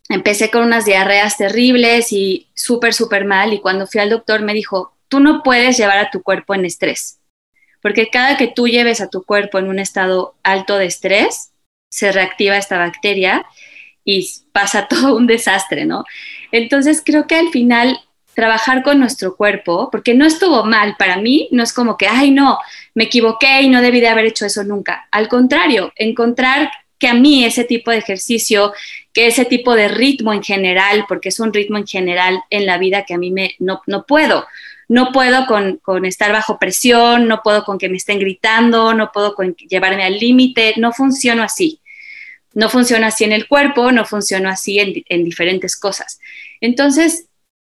[0.08, 3.52] empecé con unas diarreas terribles y súper, súper mal.
[3.52, 6.64] Y cuando fui al doctor me dijo, tú no puedes llevar a tu cuerpo en
[6.64, 7.18] estrés,
[7.80, 11.52] porque cada que tú lleves a tu cuerpo en un estado alto de estrés,
[11.90, 13.44] se reactiva esta bacteria
[14.04, 16.04] y pasa todo un desastre, ¿no?
[16.50, 17.98] Entonces creo que al final
[18.34, 22.30] trabajar con nuestro cuerpo, porque no estuvo mal para mí, no es como que, ay,
[22.30, 22.58] no,
[22.94, 25.08] me equivoqué y no debí de haber hecho eso nunca.
[25.10, 28.72] Al contrario, encontrar que a mí ese tipo de ejercicio,
[29.12, 32.78] que ese tipo de ritmo en general, porque es un ritmo en general en la
[32.78, 34.46] vida que a mí me, no, no puedo.
[34.88, 39.10] No puedo con, con, estar bajo presión, no puedo con que me estén gritando, no
[39.10, 41.80] puedo con llevarme al límite, no funciono así.
[42.54, 46.20] No funciona así en el cuerpo, no funciona así en, en diferentes cosas.
[46.60, 47.26] Entonces,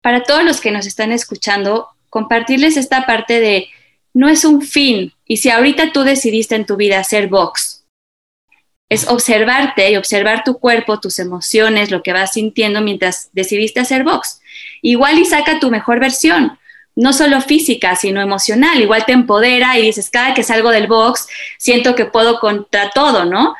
[0.05, 3.69] para todos los que nos están escuchando, compartirles esta parte de
[4.13, 5.13] no es un fin.
[5.25, 7.85] Y si ahorita tú decidiste en tu vida hacer box,
[8.87, 14.03] es observarte y observar tu cuerpo, tus emociones, lo que vas sintiendo mientras decidiste hacer
[14.03, 14.41] box.
[14.83, 16.59] Igual y saca tu mejor versión,
[16.95, 18.79] no solo física, sino emocional.
[18.79, 23.25] Igual te empodera y dices, cada que salgo del box, siento que puedo contra todo,
[23.25, 23.55] ¿no?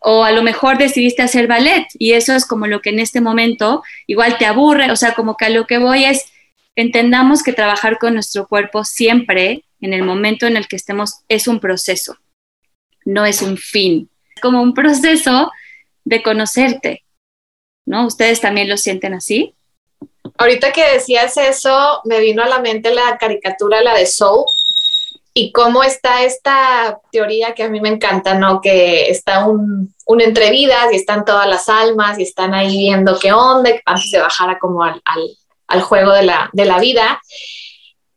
[0.00, 3.20] O a lo mejor decidiste hacer ballet y eso es como lo que en este
[3.20, 6.32] momento igual te aburre, o sea, como que a lo que voy es,
[6.76, 11.48] entendamos que trabajar con nuestro cuerpo siempre, en el momento en el que estemos, es
[11.48, 12.16] un proceso,
[13.04, 14.08] no es un fin
[14.40, 15.50] como un proceso
[16.04, 17.04] de conocerte,
[17.84, 18.06] ¿no?
[18.06, 19.54] ¿Ustedes también lo sienten así?
[20.36, 24.44] Ahorita que decías eso, me vino a la mente la caricatura, la de Soul,
[25.34, 28.60] y cómo está esta teoría que a mí me encanta, ¿no?
[28.60, 33.18] Que está un, un entre vidas y están todas las almas y están ahí viendo
[33.18, 35.00] qué onda, antes de bajara como al,
[35.66, 37.20] al, juego de la, de la vida.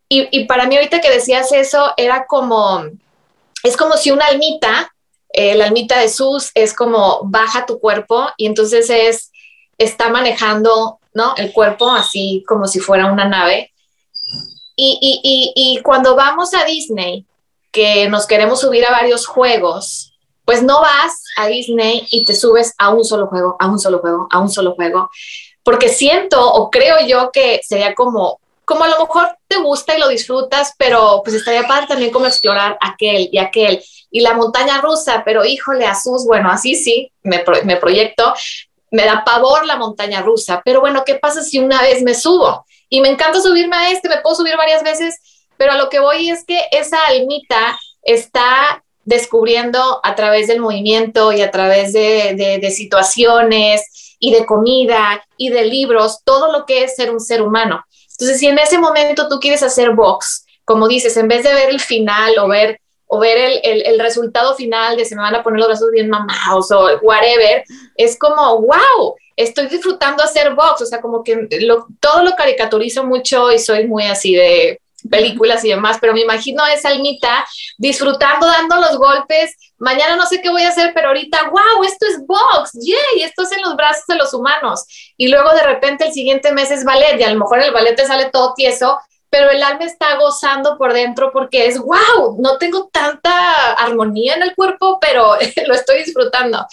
[0.10, 2.84] Y, y, para mí ahorita que decías eso, era como,
[3.64, 4.92] es como si una almita
[5.34, 9.32] eh, la almita de Sus es como baja tu cuerpo y entonces es,
[9.78, 11.34] está manejando ¿no?
[11.38, 13.71] El cuerpo así como si fuera una nave.
[14.84, 17.26] Y, cuando vamos a Disney,
[17.72, 20.14] que nos queremos subir a varios juegos,
[20.44, 24.00] pues no vas a Disney y te subes a un solo juego, a un solo
[24.00, 25.10] juego, a un solo juego,
[25.64, 30.00] porque siento o creo yo que sería como, como a lo mejor te gusta y
[30.00, 34.82] lo disfrutas, pero pues estaría padre también como explorar aquel y aquel y la montaña
[34.82, 38.34] rusa, pero híjole, Asus, bueno, así sí, me, me proyecto,
[38.90, 42.66] me da pavor la montaña rusa, pero bueno, ¿qué pasa si una vez me subo?
[42.94, 45.16] Y me encanta subirme a este, me puedo subir varias veces,
[45.56, 51.32] pero a lo que voy es que esa almita está descubriendo a través del movimiento
[51.32, 56.96] y a través de, situaciones y de comida y de libros todo lo que es
[56.98, 57.82] ser un ser humano.
[58.12, 61.70] Entonces, si en ese momento tú quieres hacer box, como dices, en vez de ver
[61.70, 65.60] el final o ver o ver el, resultado final de se me van a poner
[65.60, 67.64] los brazos bien mamados o whatever,
[67.96, 71.48] es como, wow, estoy disfrutando hacer box, o sea, como que
[72.00, 76.64] todo lo caricaturizo mucho y soy muy así de, películas y demás, pero me imagino
[76.64, 77.46] a esa almita
[77.78, 79.56] disfrutando, dando los golpes.
[79.78, 83.44] Mañana no sé qué voy a hacer, pero ahorita, wow, esto es box, yay, esto
[83.44, 84.86] es en los brazos de los humanos.
[85.18, 87.96] Y luego de repente el siguiente mes es ballet y a lo mejor el ballet
[87.96, 89.00] te sale todo tieso,
[89.32, 94.44] pero el alma está gozando por dentro porque es, wow, no tengo tanta armonía en
[94.44, 95.36] el cuerpo, pero
[95.68, 96.64] lo estoy disfrutando.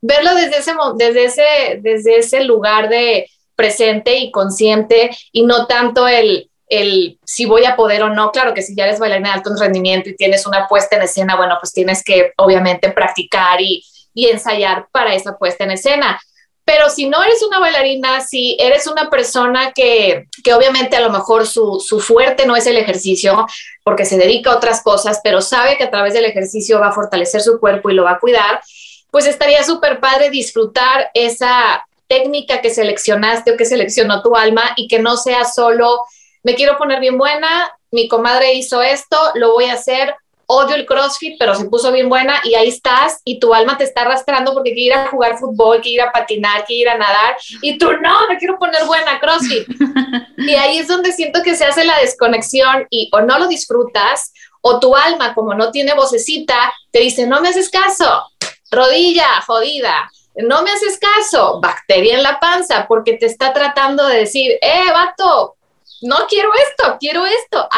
[0.00, 6.08] Verlo desde ese, desde ese, desde ese lugar de presente y consciente y no tanto
[6.08, 9.34] el el si voy a poder o no, claro que si ya eres bailarina de
[9.36, 13.84] alto rendimiento y tienes una puesta en escena, bueno, pues tienes que obviamente practicar y,
[14.16, 16.20] ensayar para esa puesta en escena.
[16.64, 21.46] Pero si no eres una bailarina, si eres una persona que, obviamente a lo mejor
[21.46, 23.46] su, su, fuerte no es el ejercicio,
[23.82, 26.92] porque se dedica a otras cosas, pero sabe que a través del ejercicio va a
[26.92, 28.62] fortalecer su cuerpo y lo va a cuidar,
[29.10, 34.88] pues estaría súper padre disfrutar esa técnica que seleccionaste o que seleccionó tu alma y
[34.88, 36.04] que no sea solo
[36.44, 40.14] me quiero poner bien buena, mi comadre hizo esto, lo voy a hacer,
[40.46, 43.84] odio el CrossFit, pero se puso bien buena y ahí estás y tu alma te
[43.84, 46.98] está arrastrando porque quiere ir a jugar fútbol, quiere ir a patinar, quiere ir a
[46.98, 49.66] nadar y tú no, me quiero poner buena CrossFit.
[50.38, 54.32] y ahí es donde siento que se hace la desconexión y o no lo disfrutas
[54.60, 58.24] o tu alma como no tiene vocecita te dice, no me haces caso,
[58.70, 60.10] rodilla jodida.
[60.36, 64.90] No me haces caso, bacteria en la panza, porque te está tratando de decir, eh,
[64.92, 65.56] vato,
[66.02, 67.68] no quiero esto, quiero esto.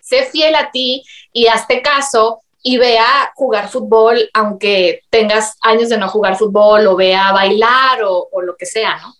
[0.00, 1.02] sé fiel a ti
[1.34, 6.96] y hazte caso y vea jugar fútbol, aunque tengas años de no jugar fútbol, o
[6.96, 9.12] vea bailar o, o lo que sea, ¿no?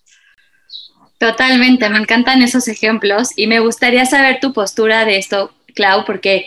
[1.19, 6.47] Totalmente, me encantan esos ejemplos y me gustaría saber tu postura de esto, Clau, porque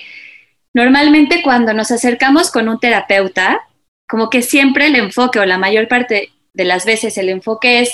[0.73, 3.61] normalmente cuando nos acercamos con un terapeuta,
[4.07, 7.91] como que siempre el enfoque o la mayor parte de las veces el enfoque es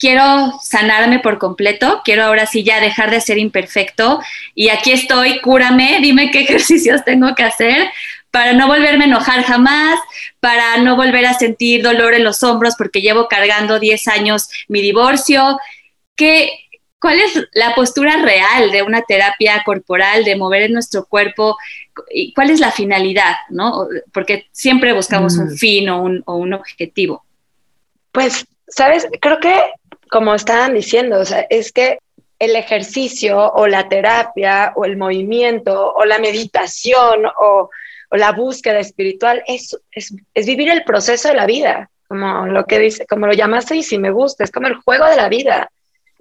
[0.00, 4.20] quiero sanarme por completo, quiero ahora sí ya dejar de ser imperfecto
[4.54, 7.88] y aquí estoy, cúrame, dime qué ejercicios tengo que hacer
[8.30, 10.00] para no volverme a enojar jamás,
[10.40, 14.80] para no volver a sentir dolor en los hombros porque llevo cargando 10 años mi
[14.80, 15.58] divorcio.
[16.16, 16.50] ¿Qué,
[16.98, 21.58] ¿Cuál es la postura real de una terapia corporal, de mover en nuestro cuerpo?
[22.08, 23.34] ¿Y ¿Cuál es la finalidad?
[23.50, 23.88] ¿no?
[24.12, 25.56] Porque siempre buscamos un mm.
[25.56, 27.24] fin o un, o un objetivo.
[28.12, 29.60] Pues, sabes, creo que
[30.10, 31.98] como estaban diciendo, o sea, es que
[32.38, 37.70] el ejercicio o la terapia o el movimiento o la meditación o,
[38.12, 43.06] la búsqueda espiritual es, es, vivir el proceso de la vida, como lo que dice,
[43.06, 45.70] como lo llamaste y si me gusta, es como el juego de la vida.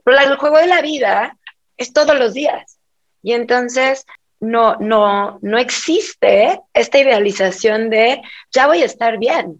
[0.04, 1.36] Pero el juego de la vida
[1.78, 2.78] es todos los días.
[3.24, 4.06] Y entonces
[4.40, 8.22] no, no, no existe esta idealización de
[8.52, 9.60] ya voy a estar bien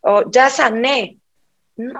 [0.00, 1.18] o ya sané.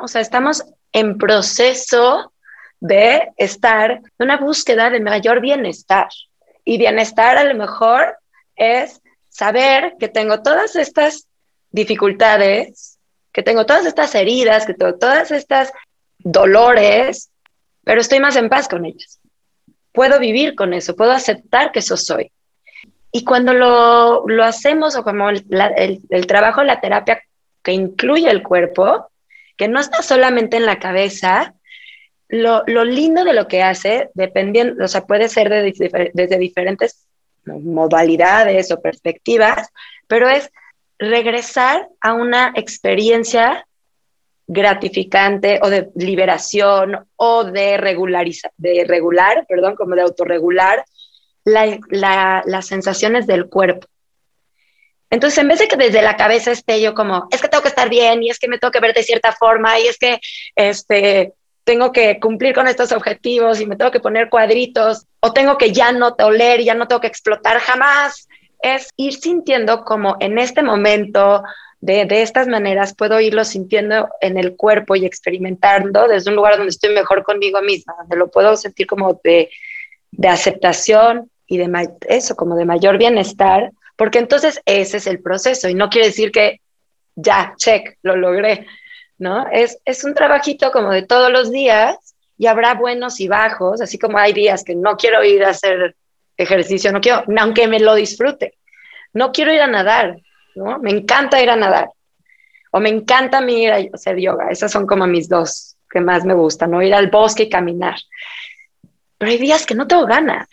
[0.02, 2.32] o sea, estamos en proceso
[2.80, 6.08] de estar en una búsqueda de mayor bienestar.
[6.64, 8.18] Y bienestar a lo mejor
[8.56, 11.26] es saber que tengo todas estas
[11.70, 12.98] dificultades,
[13.32, 15.72] que tengo todas estas heridas, que tengo todas estas
[16.18, 17.30] dolores,
[17.84, 19.20] pero estoy más en paz con ellas.
[19.92, 22.30] Puedo vivir con eso, puedo aceptar que eso soy.
[23.12, 25.44] Y cuando lo, lo hacemos, o como el,
[25.76, 27.20] el, el trabajo, la terapia
[27.62, 29.10] que incluye el cuerpo,
[29.60, 31.52] que no está solamente en la cabeza,
[32.30, 37.06] lo, lindo de lo que hace, dependiendo, o sea, puede ser desde diferentes
[37.44, 39.68] modalidades o perspectivas,
[40.06, 40.50] pero es
[40.98, 43.66] regresar a una experiencia
[44.46, 50.86] gratificante o de liberación o de regularizar, de regular, perdón, como de autorregular
[51.44, 53.86] las sensaciones del cuerpo.
[55.10, 57.68] Entonces, en vez de que desde la cabeza esté yo como, es que tengo que
[57.68, 60.20] estar bien y es que me tengo que ver de cierta forma y es que
[60.54, 61.34] este,
[61.64, 65.72] tengo que cumplir con estos objetivos y me tengo que poner cuadritos o tengo que
[65.72, 68.28] ya no toler, ya no tengo que explotar jamás.
[68.62, 71.42] Es ir sintiendo como en este momento,
[71.80, 76.56] de, de, estas maneras, puedo irlo sintiendo en el cuerpo y experimentando desde un lugar
[76.56, 79.48] donde estoy mejor conmigo misma, donde lo puedo sentir como de,
[80.10, 83.70] de aceptación y de eso, como de mayor bienestar,
[84.00, 86.62] porque entonces ese es el proceso y no quiere decir que
[87.14, 88.66] ya, check, lo logré,
[89.18, 89.46] ¿no?
[89.52, 93.98] Es, es un trabajito como de todos los días y habrá buenos y bajos, así
[93.98, 95.96] como hay días que no quiero ir a hacer
[96.34, 98.54] ejercicio, no quiero, aunque me lo disfrute,
[99.12, 100.16] no quiero ir a nadar,
[100.54, 100.78] ¿no?
[100.78, 101.90] Me encanta ir a nadar,
[102.70, 106.24] o me encanta mí ir a hacer yoga, esas son como mis dos que más
[106.24, 106.80] me gustan, ¿no?
[106.80, 107.98] Ir al bosque y caminar.
[109.18, 110.48] Pero hay días que no tengo ganas,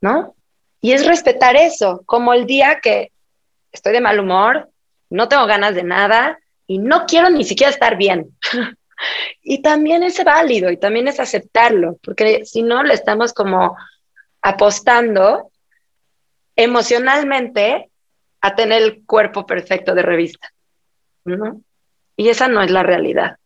[0.00, 0.34] ¿no?
[0.82, 3.12] Y es respetar eso, como el día que
[3.70, 4.68] estoy de mal humor,
[5.08, 8.36] no tengo ganas de nada y no quiero ni siquiera estar bien.
[9.42, 13.76] y también es válido y también es aceptarlo, porque si no le estamos como
[14.42, 15.52] apostando
[16.56, 17.88] emocionalmente
[18.40, 20.52] a tener el cuerpo perfecto de revista.
[22.16, 23.36] Y esa no es la realidad.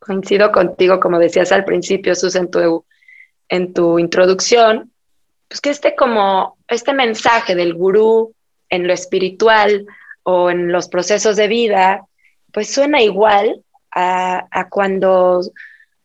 [0.00, 2.84] Coincido contigo, como decías al principio, Sus, en tu,
[3.48, 4.92] en tu introducción,
[5.48, 8.34] pues que este como este mensaje del gurú
[8.68, 9.86] en lo espiritual
[10.22, 12.04] o en los procesos de vida,
[12.52, 15.40] pues suena igual a, cuando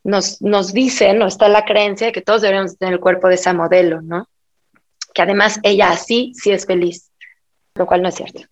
[0.03, 3.35] nos, nos, dicen o está la creencia de que todos deberíamos tener el cuerpo de
[3.35, 4.29] esa modelo, ¿no?
[5.13, 7.11] Que además ella así sí es feliz,
[7.75, 8.43] lo cual no es cierto.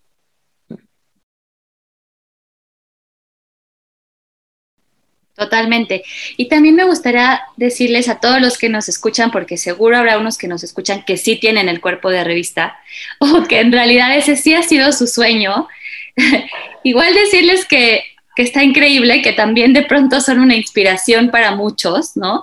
[5.40, 6.04] Totalmente.
[6.36, 10.36] Y también me gustaría decirles a todos los que nos escuchan, porque seguro habrá unos
[10.36, 12.78] que nos escuchan que sí tienen el cuerpo de revista,
[13.20, 15.66] o que en realidad ese sí ha sido su sueño.
[16.84, 18.04] Igual decirles que,
[18.36, 22.42] que está increíble, que también de pronto son una inspiración para muchos, ¿no?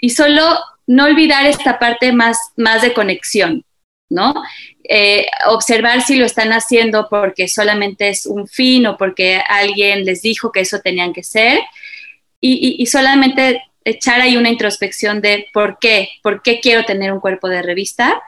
[0.00, 3.66] Y solo no olvidar esta parte más, más de conexión,
[4.12, 4.34] ¿no?
[4.84, 10.22] Eh, observar si lo están haciendo porque solamente es un fin o porque alguien les
[10.22, 11.60] dijo que eso tenían que ser
[12.40, 17.48] y, solamente echar ahí una introspección de por qué, por qué quiero tener un cuerpo
[17.48, 18.20] de revista.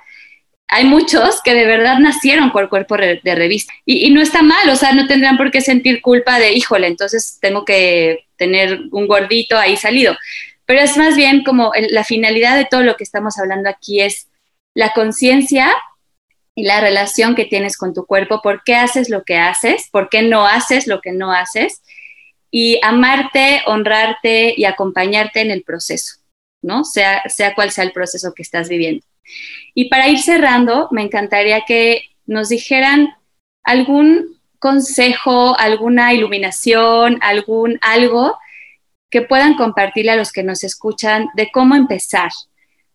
[0.69, 4.69] Hay muchos que de verdad nacieron con cuerpo de revista y, y no está mal,
[4.69, 9.07] o sea, no tendrán por qué sentir culpa de, híjole, entonces tengo que tener un
[9.07, 10.17] gordito ahí salido.
[10.67, 14.29] Pero es más bien como la finalidad de todo lo que estamos hablando aquí es
[14.75, 15.73] la conciencia
[16.55, 20.09] y la relación que tienes con tu cuerpo, por qué haces lo que haces, por
[20.09, 21.83] qué no haces lo que no haces,
[22.51, 26.21] y amarte, honrarte y acompañarte en el proceso,
[26.63, 26.85] ¿no?
[26.85, 29.05] Sea, sea cual sea el proceso que estás viviendo.
[29.75, 33.15] Y para ir cerrando, me encantaría que nos dijeran
[33.65, 38.39] algún consejo, alguna iluminación, algún algo
[39.11, 42.31] que puedan compartirle a los que nos escuchan de cómo empezar,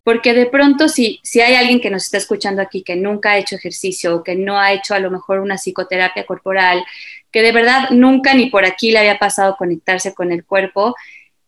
[0.03, 3.37] porque de pronto si, si hay alguien que nos está escuchando aquí que nunca ha
[3.37, 6.83] hecho ejercicio o que no ha hecho a lo mejor una psicoterapia corporal,
[7.31, 10.95] que de verdad nunca ni por aquí le había pasado conectarse con el cuerpo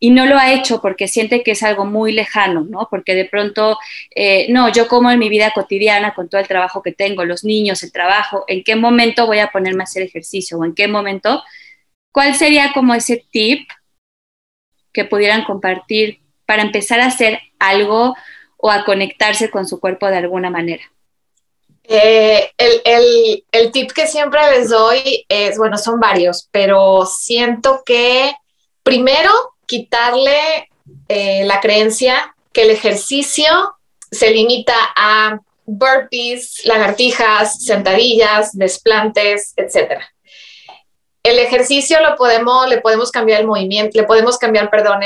[0.03, 2.87] y no lo ha hecho porque siente que es algo muy lejano, ¿no?
[2.89, 3.77] Porque de pronto,
[4.15, 7.43] eh, no, yo como en mi vida cotidiana, con todo el trabajo que tengo, los
[7.43, 10.87] niños, el trabajo, ¿en qué momento voy a ponerme a hacer ejercicio o en qué
[10.87, 11.43] momento?
[12.11, 13.69] ¿Cuál sería como ese tip
[14.91, 18.15] que pudieran compartir para empezar a hacer algo
[18.61, 20.83] o a conectarse con su cuerpo de alguna manera?
[21.83, 28.33] Eh, el, tip que siempre les doy es, bueno, son varios, pero siento que
[28.83, 29.31] primero
[29.65, 30.69] quitarle
[31.07, 33.75] eh, la creencia que el ejercicio
[34.11, 40.10] se limita a burpees, lagartijas, sentadillas, desplantes, etcétera
[41.23, 45.01] el ejercicio lo podemos, le podemos cambiar el movimiento, le podemos cambiar, perdón,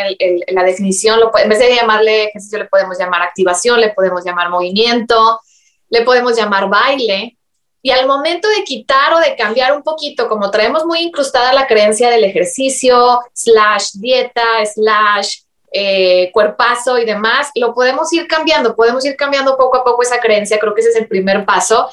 [0.47, 5.41] la definición, en vez de llamarle ejercicio le podemos llamar activación, le podemos llamar movimiento,
[5.89, 7.37] le podemos llamar baile.
[7.81, 11.67] Y al momento de quitar o de cambiar un poquito, como traemos muy incrustada la
[11.67, 15.41] creencia del ejercicio, slash dieta, slash
[15.71, 20.19] eh, cuerpazo y demás, lo podemos ir cambiando, podemos ir cambiando poco a poco esa
[20.19, 21.89] creencia, creo que ese es el primer paso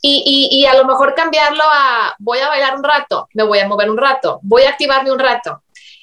[0.00, 3.90] y, a lo mejor cambiarlo a voy a bailar un rato, me voy a mover
[3.90, 5.62] un rato, voy a activarme un rato.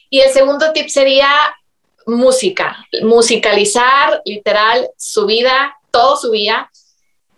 [0.10, 1.30] Y el segundo tip sería
[2.06, 6.70] música, musicalizar literal su vida, todo su vida.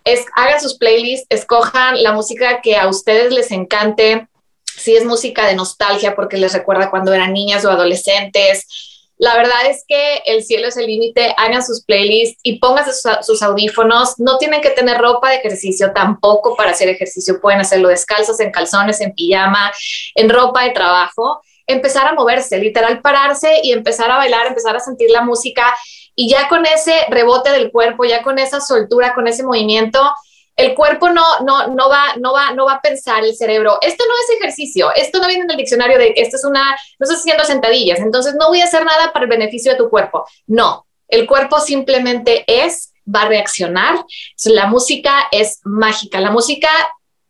[0.04, 4.28] Es, hagan sus playlists, escojan la música que a ustedes les encante,
[4.66, 9.66] si es música de nostalgia porque les recuerda cuando eran niñas o adolescentes, la verdad
[9.68, 12.92] es que el cielo es el límite, hagan sus playlists y pónganse
[13.22, 14.20] sus, audífonos.
[14.20, 17.40] No tienen que tener ropa de ejercicio tampoco para hacer ejercicio.
[17.40, 19.72] Pueden hacerlo descalzos, en calzones, en pijama,
[20.16, 21.42] en ropa de trabajo.
[21.68, 25.76] empezar a moverse, literal pararse y empezar a bailar, empezar a sentir la música
[26.14, 30.00] y ya con ese rebote del cuerpo, ya con esa soltura, con ese movimiento,
[30.56, 34.04] el cuerpo no, no, no, va, no, va, no va a pensar el cerebro, esto
[34.08, 37.20] no es ejercicio, esto no viene en el diccionario de esto es una, no estás
[37.20, 40.26] haciendo sentadillas, entonces no voy a hacer nada para el beneficio de tu cuerpo.
[40.48, 44.04] No, el cuerpo simplemente es, va a reaccionar.
[44.46, 46.70] La música es mágica, la música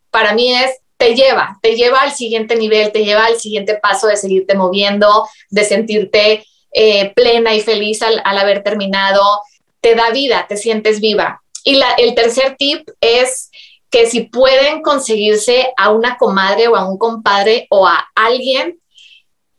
[0.09, 4.07] para mí es te lleva, te lleva al siguiente nivel, te lleva al siguiente paso
[4.07, 9.21] de seguirte moviendo, de sentirte eh, plena y feliz al, haber terminado,
[9.81, 11.43] te da vida, te sientes viva.
[11.65, 13.49] Y el tercer tip es
[13.89, 18.79] que si pueden conseguirse a una comadre o a un compadre o a alguien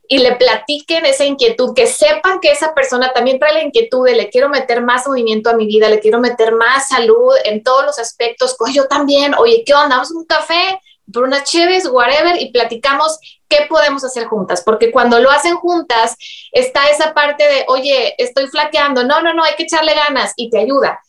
[0.09, 4.15] y le platiquen esa inquietud, que sepan que esa persona también trae la inquietud de
[4.15, 7.85] le quiero meter más movimiento a mi vida, le quiero meter más salud en todos
[7.85, 9.97] los aspectos, yo también, oye, ¿qué onda?
[9.97, 10.81] Vamos a un café,
[11.13, 16.17] por unas chéves, whatever, y platicamos qué podemos hacer juntas, porque cuando lo hacen juntas
[16.53, 20.51] está esa parte de, oye, estoy flaqueando, no, no, no, hay que echarle ganas y
[20.51, 21.01] te ayuda.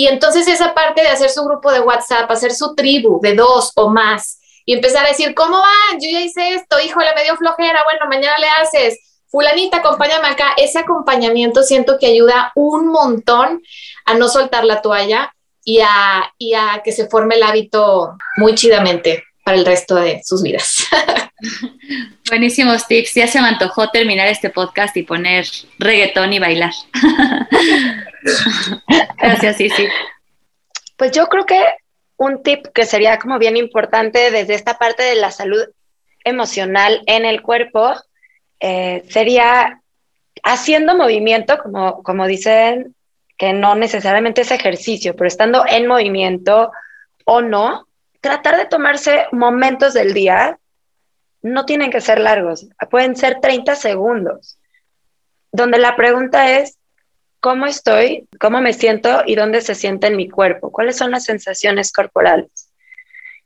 [0.00, 3.70] Y entonces esa parte de hacer su grupo de WhatsApp, hacer su tribu de dos
[3.76, 6.00] o más y empezar a decir, ¿cómo van?
[6.00, 8.98] Yo ya hice esto, híjole, me dio flojera, bueno, mañana le haces,
[9.28, 10.54] fulanita, acompáñame acá.
[10.56, 13.60] Ese acompañamiento siento que ayuda un montón
[14.06, 15.34] a no soltar la toalla
[15.66, 20.22] y a, y a que se forme el hábito muy chidamente para el resto de
[20.24, 20.86] sus vidas.
[22.28, 23.14] Buenísimos tips.
[23.14, 25.46] Ya se me antojó terminar este podcast y poner
[25.78, 26.72] reggaetón y bailar.
[29.18, 29.86] Gracias, sí, sí.
[30.96, 31.62] Pues yo creo que
[32.16, 35.64] un tip que sería como bien importante desde esta parte de la salud
[36.24, 37.94] emocional en el cuerpo
[38.60, 39.80] eh, sería
[40.42, 42.94] haciendo movimiento, como, como dicen,
[43.38, 46.70] que no necesariamente es ejercicio, pero estando en movimiento
[47.24, 47.86] o no,
[48.20, 50.58] tratar de tomarse momentos del día,
[51.42, 54.58] no tienen que ser largos, pueden ser 30 segundos,
[55.52, 56.78] donde la pregunta es,
[57.40, 58.28] ¿cómo estoy?
[58.38, 59.22] ¿Cómo me siento?
[59.26, 60.70] ¿Y dónde se siente en mi cuerpo?
[60.70, 62.70] ¿Cuáles son las sensaciones corporales?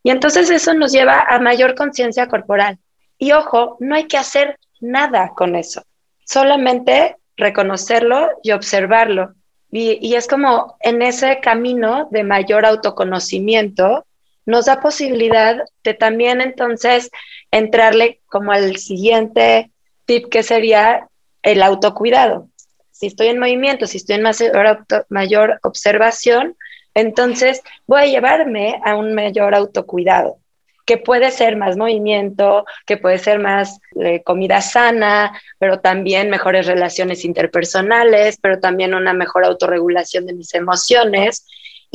[0.03, 2.79] Y entonces eso nos lleva a mayor conciencia corporal.
[3.17, 5.85] Y ojo, no hay que hacer nada con eso,
[6.27, 9.35] solamente reconocerlo y observarlo.
[9.71, 14.05] Y, y es como en ese camino de mayor autoconocimiento,
[14.47, 17.11] nos da posibilidad de también entonces
[17.51, 19.71] entrarle como al siguiente
[20.07, 21.09] tip que sería
[21.43, 22.49] el autocuidado.
[22.91, 26.57] Si estoy en movimiento, si estoy en mayor, mayor observación,
[26.95, 30.39] entonces voy a llevarme a un mayor autocuidado,
[30.87, 36.67] que puede ser más movimiento, que puede ser más eh, comida sana, pero también mejores
[36.67, 41.47] relaciones interpersonales, pero también una mejor autorregulación de mis emociones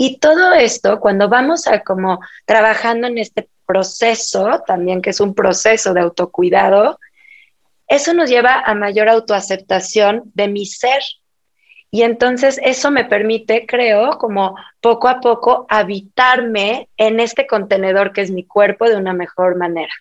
[0.02, 5.36] y todo esto, cuando vamos a como trabajando en este proceso, también que es un
[5.36, 6.98] proceso de autocuidado,
[7.86, 11.02] eso nos lleva a mayor autoaceptación de mi ser.
[11.92, 18.22] Y entonces eso me permite, creo, como poco a poco habitarme en este contenedor que
[18.22, 19.92] es mi cuerpo de una mejor manera.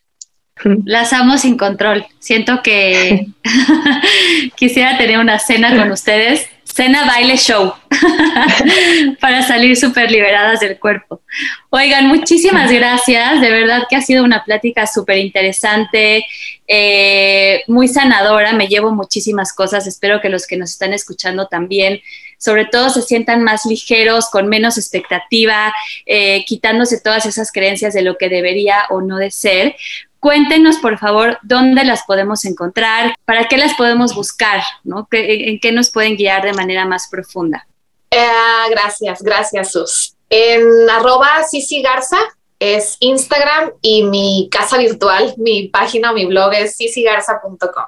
[0.85, 2.07] Las amo sin control.
[2.21, 3.27] Siento que
[4.55, 7.75] quisiera tener una cena con ustedes cena, baile, show,
[9.21, 11.23] para salir súper liberadas del cuerpo.
[11.71, 16.25] Oigan, muchísimas gracias, de verdad que ha sido una plática súper interesante,
[16.67, 22.01] eh, muy sanadora, me llevo muchísimas cosas, espero que los que nos están escuchando también
[22.41, 25.75] sobre todo se sientan más ligeros, con menos expectativa,
[26.07, 29.75] eh, quitándose todas esas creencias de lo que debería o no de ser,
[30.21, 35.07] Cuéntenos, por favor, dónde las podemos encontrar, para qué las podemos buscar, ¿no?
[35.13, 37.69] ¿En qué nos pueden guiar de manera más profunda?
[38.11, 40.17] Eh, gracias, gracias, Sus.
[40.31, 42.19] En arroba Cici Garza
[42.59, 47.85] es Instagram y mi casa virtual, mi página mi blog es cicigarza.com.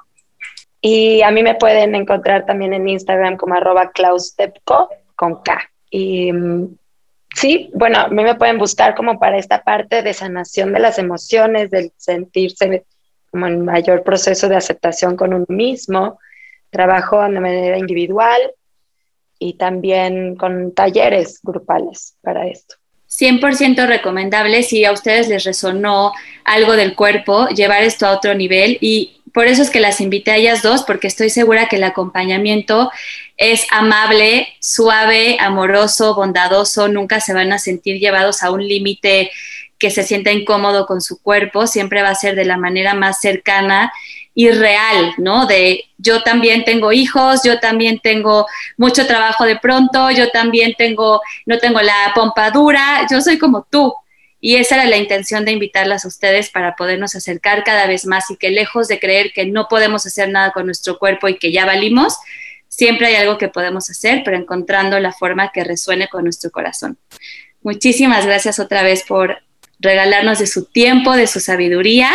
[0.80, 5.70] Y a mí me pueden encontrar también en Instagram como arroba claustepco con K.
[5.90, 6.76] Y mm,
[7.34, 10.98] Sí, bueno, a mí me pueden buscar como para esta parte de sanación de las
[10.98, 12.84] emociones, del sentirse
[13.30, 16.18] como en mayor proceso de aceptación con uno mismo.
[16.70, 18.52] Trabajo de manera individual
[19.40, 22.76] y también con talleres grupales para esto.
[23.08, 26.12] 100% recomendable si a ustedes les resonó
[26.44, 30.32] algo del cuerpo, llevar esto a otro nivel y por eso es que las invité
[30.32, 32.90] a ellas dos, porque estoy segura que el acompañamiento
[33.36, 39.30] es amable, suave, amoroso, bondadoso, nunca se van a sentir llevados a un límite
[39.78, 43.20] que se sienta incómodo con su cuerpo, siempre va a ser de la manera más
[43.20, 43.92] cercana
[44.40, 45.46] y real, ¿no?
[45.46, 48.46] De yo también tengo hijos, yo también tengo
[48.78, 53.66] mucho trabajo de pronto, yo también tengo, no tengo la pompa dura, yo soy como
[53.70, 53.92] tú
[54.40, 58.30] Y esa era la intención de invitarlas a ustedes para podernos acercar cada vez más
[58.30, 61.52] y que lejos de creer que no podemos hacer nada con nuestro cuerpo y que
[61.52, 62.16] ya valimos,
[62.68, 66.96] siempre hay algo que podemos hacer, pero encontrando la forma que resuene con nuestro corazón.
[67.60, 69.42] Muchísimas gracias otra vez por
[69.80, 72.10] regalarnos de su tiempo, de su sabiduría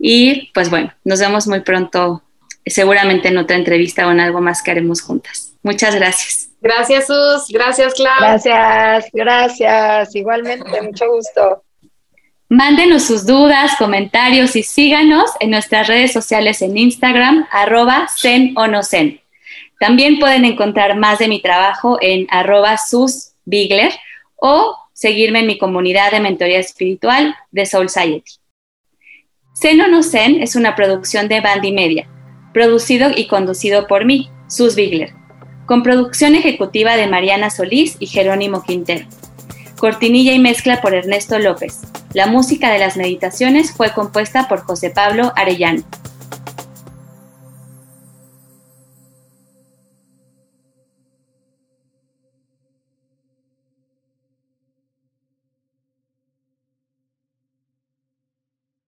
[0.00, 2.22] y pues bueno, nos vemos muy pronto,
[2.64, 5.52] seguramente en otra entrevista o en algo más que haremos juntas.
[5.62, 6.48] Muchas gracias.
[6.62, 7.48] Gracias, Sus.
[7.48, 8.16] Gracias, Clau.
[8.18, 10.14] Gracias, gracias.
[10.16, 11.62] Igualmente, mucho gusto.
[12.48, 18.66] Mándenos sus dudas, comentarios y síganos en nuestras redes sociales en Instagram, arroba zen o
[18.66, 19.20] no zen.
[19.78, 23.92] También pueden encontrar más de mi trabajo en arroba susbigler
[24.36, 28.39] o seguirme en mi comunidad de mentoría espiritual de Soul Society.
[29.60, 32.08] Zen o no zen es una producción de Bandy Media,
[32.52, 35.20] producido y conducido por mí, Sus Bigler
[35.70, 39.06] con producción ejecutiva de Mariana Solís y Jerónimo Quintero.
[39.78, 41.82] Cortinilla y mezcla por Ernesto López.
[42.12, 45.84] La música de las meditaciones fue compuesta por José Pablo Arellano.